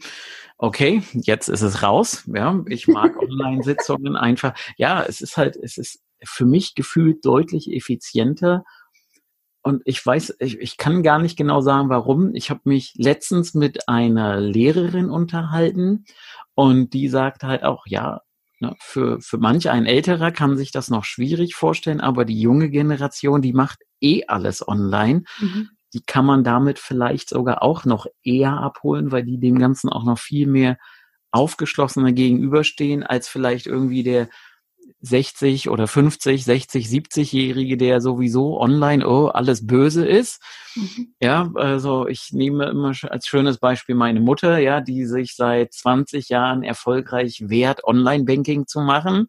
okay, 0.57 1.01
jetzt 1.13 1.47
ist 1.47 1.61
es 1.61 1.81
raus. 1.81 2.23
Ja, 2.27 2.61
ich 2.67 2.87
mag 2.87 3.17
Online-Sitzungen 3.21 4.17
einfach. 4.17 4.53
Ja, 4.77 5.01
es 5.03 5.21
ist 5.21 5.37
halt, 5.37 5.55
es 5.55 5.77
ist 5.77 6.01
für 6.23 6.45
mich 6.45 6.75
gefühlt 6.75 7.25
deutlich 7.25 7.71
effizienter. 7.71 8.63
Und 9.63 9.81
ich 9.85 10.03
weiß, 10.03 10.35
ich, 10.39 10.59
ich 10.59 10.77
kann 10.77 11.03
gar 11.03 11.19
nicht 11.19 11.37
genau 11.37 11.61
sagen, 11.61 11.89
warum. 11.89 12.33
Ich 12.33 12.49
habe 12.49 12.61
mich 12.65 12.93
letztens 12.97 13.53
mit 13.53 13.87
einer 13.87 14.39
Lehrerin 14.39 15.09
unterhalten 15.09 16.05
und 16.55 16.93
die 16.93 17.07
sagt 17.07 17.43
halt 17.43 17.63
auch, 17.63 17.85
ja, 17.85 18.21
ne, 18.59 18.75
für, 18.79 19.21
für 19.21 19.37
manch 19.37 19.69
ein 19.69 19.85
älterer 19.85 20.31
kann 20.31 20.57
sich 20.57 20.71
das 20.71 20.89
noch 20.89 21.05
schwierig 21.05 21.55
vorstellen, 21.55 22.01
aber 22.01 22.25
die 22.25 22.39
junge 22.39 22.69
Generation, 22.69 23.41
die 23.41 23.53
macht 23.53 23.79
eh 23.99 24.23
alles 24.27 24.67
online. 24.67 25.23
Mhm. 25.39 25.69
Die 25.93 26.01
kann 26.01 26.25
man 26.25 26.43
damit 26.43 26.79
vielleicht 26.79 27.29
sogar 27.29 27.61
auch 27.61 27.85
noch 27.85 28.07
eher 28.23 28.53
abholen, 28.53 29.11
weil 29.11 29.23
die 29.23 29.39
dem 29.39 29.59
Ganzen 29.59 29.89
auch 29.89 30.05
noch 30.05 30.17
viel 30.17 30.47
mehr 30.47 30.77
aufgeschlossener 31.31 32.13
gegenüberstehen, 32.13 33.03
als 33.03 33.27
vielleicht 33.27 33.67
irgendwie 33.67 34.03
der 34.03 34.29
60 35.01 35.69
oder 35.69 35.87
50, 35.87 36.45
60, 36.45 36.87
70-Jährige, 36.87 37.77
der 37.77 38.01
sowieso 38.01 38.59
online 38.59 39.07
oh, 39.07 39.27
alles 39.27 39.65
böse 39.65 40.05
ist. 40.05 40.41
Mhm. 40.75 41.13
Ja, 41.19 41.51
also 41.55 42.07
ich 42.07 42.29
nehme 42.31 42.69
immer 42.69 42.93
als 43.09 43.25
schönes 43.25 43.57
Beispiel 43.57 43.95
meine 43.95 44.19
Mutter, 44.19 44.59
ja, 44.59 44.79
die 44.81 45.05
sich 45.05 45.35
seit 45.35 45.73
20 45.73 46.29
Jahren 46.29 46.63
erfolgreich 46.63 47.43
wehrt, 47.47 47.83
Online-Banking 47.83 48.67
zu 48.67 48.81
machen, 48.81 49.27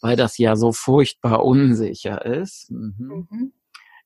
weil 0.00 0.16
das 0.16 0.38
ja 0.38 0.56
so 0.56 0.72
furchtbar 0.72 1.44
unsicher 1.44 2.24
ist. 2.24 2.70
Mhm. 2.70 3.28
Mhm. 3.30 3.52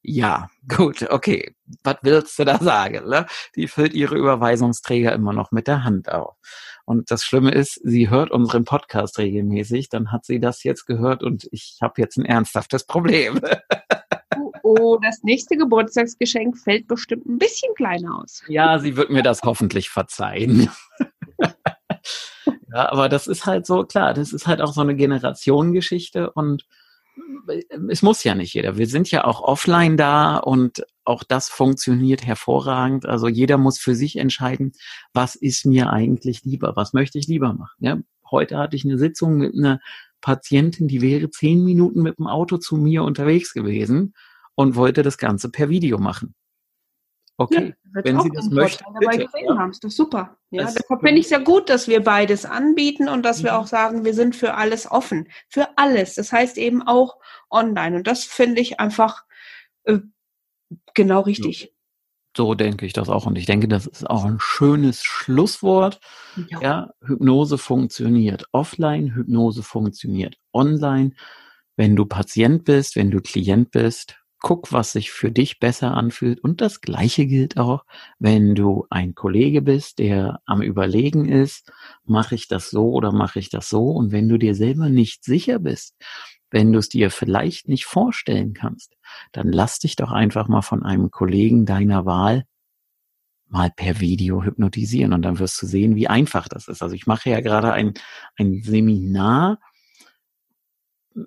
Ja, 0.02 0.48
gut, 0.68 1.02
okay. 1.10 1.54
Was 1.82 1.96
willst 2.02 2.38
du 2.38 2.44
da 2.44 2.58
sagen? 2.58 3.08
Ne? 3.08 3.26
Die 3.56 3.68
füllt 3.68 3.94
ihre 3.94 4.16
Überweisungsträger 4.16 5.12
immer 5.12 5.32
noch 5.32 5.50
mit 5.50 5.66
der 5.66 5.84
Hand 5.84 6.10
auf. 6.10 6.36
Und 6.84 7.10
das 7.10 7.24
Schlimme 7.24 7.50
ist, 7.50 7.80
sie 7.82 8.08
hört 8.08 8.30
unseren 8.30 8.64
Podcast 8.64 9.18
regelmäßig, 9.18 9.88
dann 9.88 10.12
hat 10.12 10.24
sie 10.24 10.38
das 10.38 10.62
jetzt 10.62 10.86
gehört 10.86 11.24
und 11.24 11.48
ich 11.50 11.78
habe 11.82 12.00
jetzt 12.00 12.16
ein 12.16 12.24
ernsthaftes 12.24 12.84
Problem. 12.84 13.40
Oh, 14.36 14.52
oh, 14.62 14.98
das 15.02 15.24
nächste 15.24 15.56
Geburtstagsgeschenk 15.56 16.56
fällt 16.56 16.86
bestimmt 16.86 17.26
ein 17.26 17.38
bisschen 17.38 17.74
kleiner 17.74 18.20
aus. 18.20 18.42
Ja, 18.46 18.78
sie 18.78 18.96
wird 18.96 19.10
mir 19.10 19.24
das 19.24 19.42
hoffentlich 19.42 19.90
verzeihen. 19.90 20.70
ja, 22.72 22.92
aber 22.92 23.08
das 23.08 23.26
ist 23.26 23.46
halt 23.46 23.66
so, 23.66 23.82
klar, 23.84 24.14
das 24.14 24.32
ist 24.32 24.46
halt 24.46 24.60
auch 24.60 24.72
so 24.72 24.80
eine 24.80 24.94
Generationengeschichte 24.94 26.30
und 26.30 26.66
es 27.88 28.02
muss 28.02 28.24
ja 28.24 28.34
nicht 28.34 28.54
jeder. 28.54 28.76
Wir 28.76 28.86
sind 28.86 29.10
ja 29.10 29.24
auch 29.24 29.40
offline 29.40 29.96
da 29.96 30.36
und 30.36 30.84
auch 31.04 31.22
das 31.22 31.48
funktioniert 31.48 32.26
hervorragend. 32.26 33.06
Also 33.06 33.28
jeder 33.28 33.58
muss 33.58 33.78
für 33.78 33.94
sich 33.94 34.16
entscheiden, 34.16 34.72
was 35.12 35.36
ist 35.36 35.64
mir 35.64 35.90
eigentlich 35.90 36.44
lieber, 36.44 36.74
was 36.76 36.92
möchte 36.92 37.18
ich 37.18 37.26
lieber 37.26 37.52
machen. 37.52 37.76
Ja, 37.78 37.98
heute 38.30 38.58
hatte 38.58 38.76
ich 38.76 38.84
eine 38.84 38.98
Sitzung 38.98 39.36
mit 39.36 39.54
einer 39.54 39.80
Patientin, 40.20 40.88
die 40.88 41.02
wäre 41.02 41.30
zehn 41.30 41.64
Minuten 41.64 42.02
mit 42.02 42.18
dem 42.18 42.26
Auto 42.26 42.56
zu 42.56 42.76
mir 42.76 43.04
unterwegs 43.04 43.52
gewesen 43.52 44.14
und 44.54 44.74
wollte 44.74 45.02
das 45.02 45.18
Ganze 45.18 45.50
per 45.50 45.68
Video 45.68 45.98
machen. 45.98 46.34
Okay, 47.38 47.74
ja, 47.94 48.04
wenn 48.04 48.20
Sie 48.20 48.30
das 48.30 48.48
möchten. 48.48 48.84
Dabei 48.94 49.18
bitte, 49.18 49.26
gesehen 49.26 49.46
ja. 49.48 49.58
haben, 49.58 49.70
ist 49.70 49.84
doch 49.84 49.90
super. 49.90 50.38
Ja, 50.50 50.62
das 50.62 50.74
deshalb 50.74 51.02
finde 51.02 51.20
ich 51.20 51.28
ja 51.28 51.38
gut, 51.38 51.68
dass 51.68 51.86
wir 51.86 52.02
beides 52.02 52.46
anbieten 52.46 53.08
und 53.08 53.24
dass 53.24 53.40
mhm. 53.40 53.44
wir 53.44 53.58
auch 53.58 53.66
sagen, 53.66 54.04
wir 54.04 54.14
sind 54.14 54.34
für 54.34 54.54
alles 54.54 54.90
offen. 54.90 55.28
Für 55.48 55.68
alles. 55.76 56.14
Das 56.14 56.32
heißt 56.32 56.56
eben 56.56 56.82
auch 56.82 57.18
online. 57.50 57.96
Und 57.96 58.06
das 58.06 58.24
finde 58.24 58.62
ich 58.62 58.80
einfach 58.80 59.24
äh, 59.84 59.98
genau 60.94 61.20
richtig. 61.20 61.74
So 62.36 62.54
denke 62.54 62.84
ich 62.86 62.92
das 62.92 63.08
auch. 63.08 63.26
Und 63.26 63.36
ich 63.36 63.46
denke, 63.46 63.68
das 63.68 63.86
ist 63.86 64.08
auch 64.08 64.24
ein 64.24 64.38
schönes 64.40 65.02
Schlusswort. 65.02 66.00
Ja, 66.48 66.60
ja 66.60 66.90
Hypnose 67.02 67.58
funktioniert 67.58 68.44
offline, 68.52 69.14
Hypnose 69.14 69.62
funktioniert 69.62 70.36
online. 70.52 71.12
Wenn 71.76 71.96
du 71.96 72.06
Patient 72.06 72.64
bist, 72.64 72.96
wenn 72.96 73.10
du 73.10 73.20
Klient 73.20 73.70
bist, 73.70 74.18
guck, 74.40 74.72
was 74.72 74.92
sich 74.92 75.10
für 75.10 75.30
dich 75.30 75.58
besser 75.58 75.94
anfühlt. 75.94 76.40
Und 76.40 76.60
das 76.60 76.80
Gleiche 76.80 77.26
gilt 77.26 77.56
auch, 77.56 77.84
wenn 78.18 78.54
du 78.54 78.86
ein 78.90 79.14
Kollege 79.14 79.62
bist, 79.62 79.98
der 79.98 80.40
am 80.46 80.62
Überlegen 80.62 81.26
ist, 81.26 81.72
mache 82.04 82.34
ich 82.34 82.48
das 82.48 82.70
so 82.70 82.90
oder 82.92 83.12
mache 83.12 83.38
ich 83.38 83.50
das 83.50 83.68
so? 83.68 83.90
Und 83.90 84.12
wenn 84.12 84.28
du 84.28 84.38
dir 84.38 84.54
selber 84.54 84.88
nicht 84.88 85.24
sicher 85.24 85.58
bist, 85.58 85.96
wenn 86.50 86.72
du 86.72 86.78
es 86.78 86.88
dir 86.88 87.10
vielleicht 87.10 87.68
nicht 87.68 87.86
vorstellen 87.86 88.54
kannst, 88.54 88.96
dann 89.32 89.50
lass 89.50 89.78
dich 89.78 89.96
doch 89.96 90.12
einfach 90.12 90.48
mal 90.48 90.62
von 90.62 90.82
einem 90.82 91.10
Kollegen 91.10 91.66
deiner 91.66 92.06
Wahl 92.06 92.44
mal 93.48 93.70
per 93.74 94.00
Video 94.00 94.42
hypnotisieren 94.42 95.12
und 95.12 95.22
dann 95.22 95.38
wirst 95.38 95.60
du 95.62 95.66
sehen, 95.66 95.94
wie 95.94 96.08
einfach 96.08 96.48
das 96.48 96.68
ist. 96.68 96.82
Also 96.82 96.94
ich 96.94 97.06
mache 97.06 97.30
ja 97.30 97.40
gerade 97.40 97.72
ein, 97.72 97.94
ein 98.36 98.62
Seminar 98.62 99.58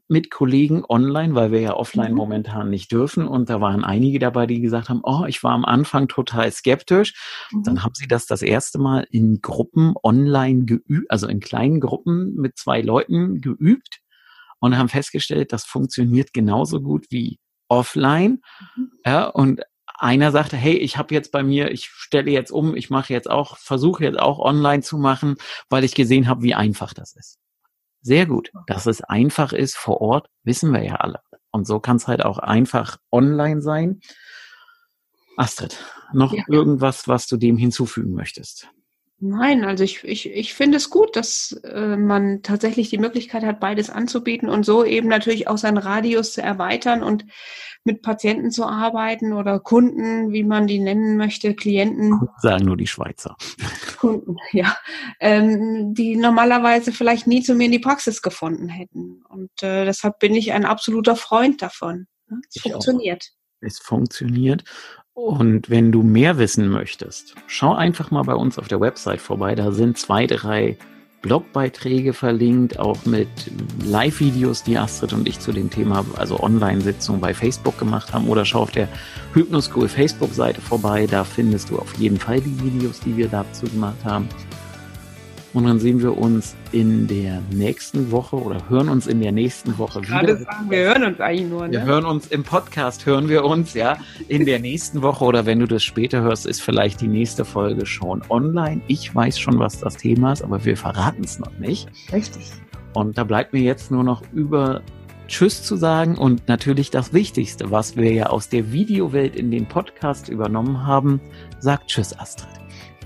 mit 0.07 0.29
Kollegen 0.29 0.83
online, 0.87 1.35
weil 1.35 1.51
wir 1.51 1.61
ja 1.61 1.73
offline 1.73 2.11
mhm. 2.11 2.17
momentan 2.17 2.69
nicht 2.69 2.91
dürfen. 2.91 3.27
Und 3.27 3.49
da 3.49 3.61
waren 3.61 3.83
einige 3.83 4.19
dabei, 4.19 4.45
die 4.45 4.61
gesagt 4.61 4.89
haben, 4.89 5.01
oh, 5.03 5.25
ich 5.27 5.43
war 5.43 5.53
am 5.53 5.65
Anfang 5.65 6.07
total 6.07 6.51
skeptisch. 6.51 7.13
Mhm. 7.51 7.63
Dann 7.63 7.83
haben 7.83 7.95
sie 7.95 8.07
das 8.07 8.25
das 8.25 8.41
erste 8.41 8.79
Mal 8.79 9.07
in 9.11 9.41
Gruppen 9.41 9.95
online 10.03 10.65
geübt, 10.65 11.09
also 11.09 11.27
in 11.27 11.39
kleinen 11.39 11.79
Gruppen 11.79 12.35
mit 12.35 12.57
zwei 12.57 12.81
Leuten 12.81 13.41
geübt 13.41 13.99
und 14.59 14.77
haben 14.77 14.89
festgestellt, 14.89 15.53
das 15.53 15.65
funktioniert 15.65 16.33
genauso 16.33 16.81
gut 16.81 17.05
wie 17.09 17.39
offline. 17.67 18.41
Mhm. 18.75 18.91
Ja, 19.05 19.25
und 19.27 19.61
einer 19.99 20.31
sagte, 20.31 20.55
hey, 20.55 20.75
ich 20.75 20.97
habe 20.97 21.13
jetzt 21.13 21.31
bei 21.31 21.43
mir, 21.43 21.71
ich 21.71 21.87
stelle 21.87 22.31
jetzt 22.31 22.51
um, 22.51 22.75
ich 22.75 22.89
mache 22.89 23.11
jetzt 23.11 23.29
auch, 23.29 23.57
versuche 23.57 24.03
jetzt 24.03 24.19
auch 24.19 24.39
online 24.39 24.81
zu 24.81 24.97
machen, 24.97 25.35
weil 25.69 25.83
ich 25.83 25.93
gesehen 25.95 26.27
habe, 26.27 26.43
wie 26.43 26.53
einfach 26.53 26.93
das 26.93 27.15
ist. 27.15 27.37
Sehr 28.01 28.25
gut. 28.25 28.51
Dass 28.67 28.85
es 28.85 29.01
einfach 29.01 29.53
ist 29.53 29.75
vor 29.75 30.01
Ort, 30.01 30.27
wissen 30.43 30.71
wir 30.71 30.83
ja 30.83 30.95
alle. 30.95 31.19
Und 31.51 31.65
so 31.65 31.79
kann 31.79 31.97
es 31.97 32.07
halt 32.07 32.23
auch 32.23 32.37
einfach 32.37 32.97
online 33.11 33.61
sein. 33.61 33.99
Astrid, 35.37 35.77
noch 36.13 36.33
ja. 36.33 36.43
irgendwas, 36.47 37.07
was 37.07 37.27
du 37.27 37.37
dem 37.37 37.57
hinzufügen 37.57 38.13
möchtest? 38.13 38.69
Nein, 39.21 39.65
also 39.65 39.83
ich, 39.83 40.03
ich, 40.05 40.29
ich 40.29 40.53
finde 40.53 40.77
es 40.77 40.89
gut, 40.89 41.17
dass 41.17 41.51
äh, 41.63 41.97
man 41.97 42.41
tatsächlich 42.41 42.89
die 42.89 42.97
Möglichkeit 42.97 43.43
hat, 43.43 43.59
beides 43.59 43.89
anzubieten 43.89 44.47
und 44.47 44.65
so 44.65 44.85
eben 44.85 45.09
natürlich 45.09 45.49
auch 45.49 45.57
seinen 45.57 45.77
Radius 45.77 46.33
zu 46.33 46.41
erweitern 46.41 47.03
und 47.03 47.25
mit 47.83 48.01
Patienten 48.01 48.51
zu 48.51 48.65
arbeiten 48.65 49.33
oder 49.33 49.59
Kunden, 49.59 50.31
wie 50.31 50.43
man 50.43 50.67
die 50.67 50.79
nennen 50.79 51.17
möchte, 51.17 51.53
Klienten. 51.53 52.29
Sagen 52.37 52.65
nur 52.65 52.77
die 52.77 52.87
Schweizer. 52.87 53.35
Kunden, 53.97 54.37
ja, 54.53 54.77
ähm, 55.19 55.93
die 55.93 56.15
normalerweise 56.15 56.93
vielleicht 56.93 57.27
nie 57.27 57.41
zu 57.41 57.55
mir 57.55 57.65
in 57.65 57.71
die 57.73 57.79
Praxis 57.79 58.21
gefunden 58.21 58.69
hätten. 58.69 59.23
Und 59.27 59.51
äh, 59.61 59.83
deshalb 59.83 60.19
bin 60.19 60.33
ich 60.33 60.53
ein 60.53 60.63
absoluter 60.65 61.17
Freund 61.17 61.61
davon. 61.61 62.07
Ne? 62.27 62.39
Es 62.47 62.55
ich 62.55 62.71
funktioniert. 62.71 63.23
Auch. 63.23 63.67
Es 63.67 63.79
funktioniert. 63.79 64.63
Und 65.13 65.69
wenn 65.69 65.91
du 65.91 66.01
mehr 66.01 66.37
wissen 66.37 66.69
möchtest, 66.69 67.35
schau 67.47 67.73
einfach 67.73 68.11
mal 68.11 68.23
bei 68.23 68.35
uns 68.35 68.57
auf 68.57 68.67
der 68.67 68.79
Website 68.79 69.21
vorbei. 69.21 69.55
Da 69.55 69.71
sind 69.71 69.97
zwei, 69.97 70.27
drei 70.27 70.77
Blogbeiträge 71.21 72.13
verlinkt, 72.13 72.79
auch 72.79 73.05
mit 73.05 73.27
Live-Videos, 73.83 74.63
die 74.63 74.77
Astrid 74.77 75.11
und 75.11 75.27
ich 75.27 75.39
zu 75.39 75.51
dem 75.51 75.69
Thema, 75.69 76.05
also 76.15 76.39
Online-Sitzungen 76.39 77.19
bei 77.19 77.33
Facebook 77.33 77.77
gemacht 77.77 78.13
haben. 78.13 78.29
Oder 78.29 78.45
schau 78.45 78.61
auf 78.61 78.71
der 78.71 78.87
Hypnoschool 79.33 79.89
Facebook-Seite 79.89 80.61
vorbei. 80.61 81.07
Da 81.07 81.23
findest 81.23 81.69
du 81.69 81.79
auf 81.79 81.93
jeden 81.95 82.17
Fall 82.17 82.39
die 82.39 82.63
Videos, 82.63 83.01
die 83.01 83.17
wir 83.17 83.27
dazu 83.27 83.65
gemacht 83.65 83.97
haben. 84.05 84.29
Und 85.53 85.65
dann 85.65 85.79
sehen 85.79 86.01
wir 86.01 86.17
uns 86.17 86.55
in 86.71 87.07
der 87.07 87.41
nächsten 87.51 88.11
Woche 88.11 88.35
oder 88.35 88.69
hören 88.69 88.87
uns 88.87 89.07
in 89.07 89.19
der 89.19 89.31
nächsten 89.31 89.77
Woche 89.79 90.01
wieder. 90.01 90.19
Gerade 90.19 90.37
sagen, 90.37 90.69
wir 90.69 90.79
hören 90.79 91.03
uns 91.03 91.19
eigentlich 91.19 91.49
nur. 91.49 91.67
Ne? 91.67 91.71
Wir 91.73 91.83
hören 91.83 92.05
uns 92.05 92.27
im 92.27 92.43
Podcast, 92.43 93.05
hören 93.05 93.29
wir 93.29 93.43
uns, 93.43 93.73
ja, 93.73 93.97
in 94.27 94.45
der 94.45 94.59
nächsten 94.59 95.01
Woche 95.01 95.25
oder 95.25 95.45
wenn 95.47 95.59
du 95.59 95.65
das 95.65 95.83
später 95.83 96.21
hörst, 96.21 96.45
ist 96.45 96.61
vielleicht 96.61 97.01
die 97.01 97.07
nächste 97.07 97.45
Folge 97.45 97.87
schon 97.87 98.21
online. 98.29 98.81
Ich 98.87 99.13
weiß 99.13 99.39
schon, 99.39 99.57
was 99.57 99.79
das 99.79 99.97
Thema 99.97 100.33
ist, 100.33 100.43
aber 100.43 100.63
wir 100.65 100.77
verraten 100.77 101.23
es 101.23 101.39
noch 101.39 101.57
nicht. 101.57 101.89
Richtig. 102.13 102.51
Und 102.93 103.17
da 103.17 103.23
bleibt 103.23 103.53
mir 103.53 103.61
jetzt 103.61 103.89
nur 103.89 104.03
noch 104.03 104.21
über 104.33 104.81
Tschüss 105.27 105.63
zu 105.63 105.75
sagen 105.75 106.17
und 106.17 106.47
natürlich 106.47 106.91
das 106.91 107.13
Wichtigste, 107.13 107.71
was 107.71 107.95
wir 107.95 108.11
ja 108.11 108.27
aus 108.27 108.49
der 108.49 108.71
Videowelt 108.71 109.35
in 109.35 109.51
den 109.51 109.67
Podcast 109.67 110.29
übernommen 110.29 110.85
haben, 110.85 111.21
sagt 111.59 111.87
Tschüss, 111.87 112.17
Astrid. 112.17 112.49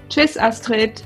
Tschüss, 0.09 0.37
Astrid. 0.37 1.05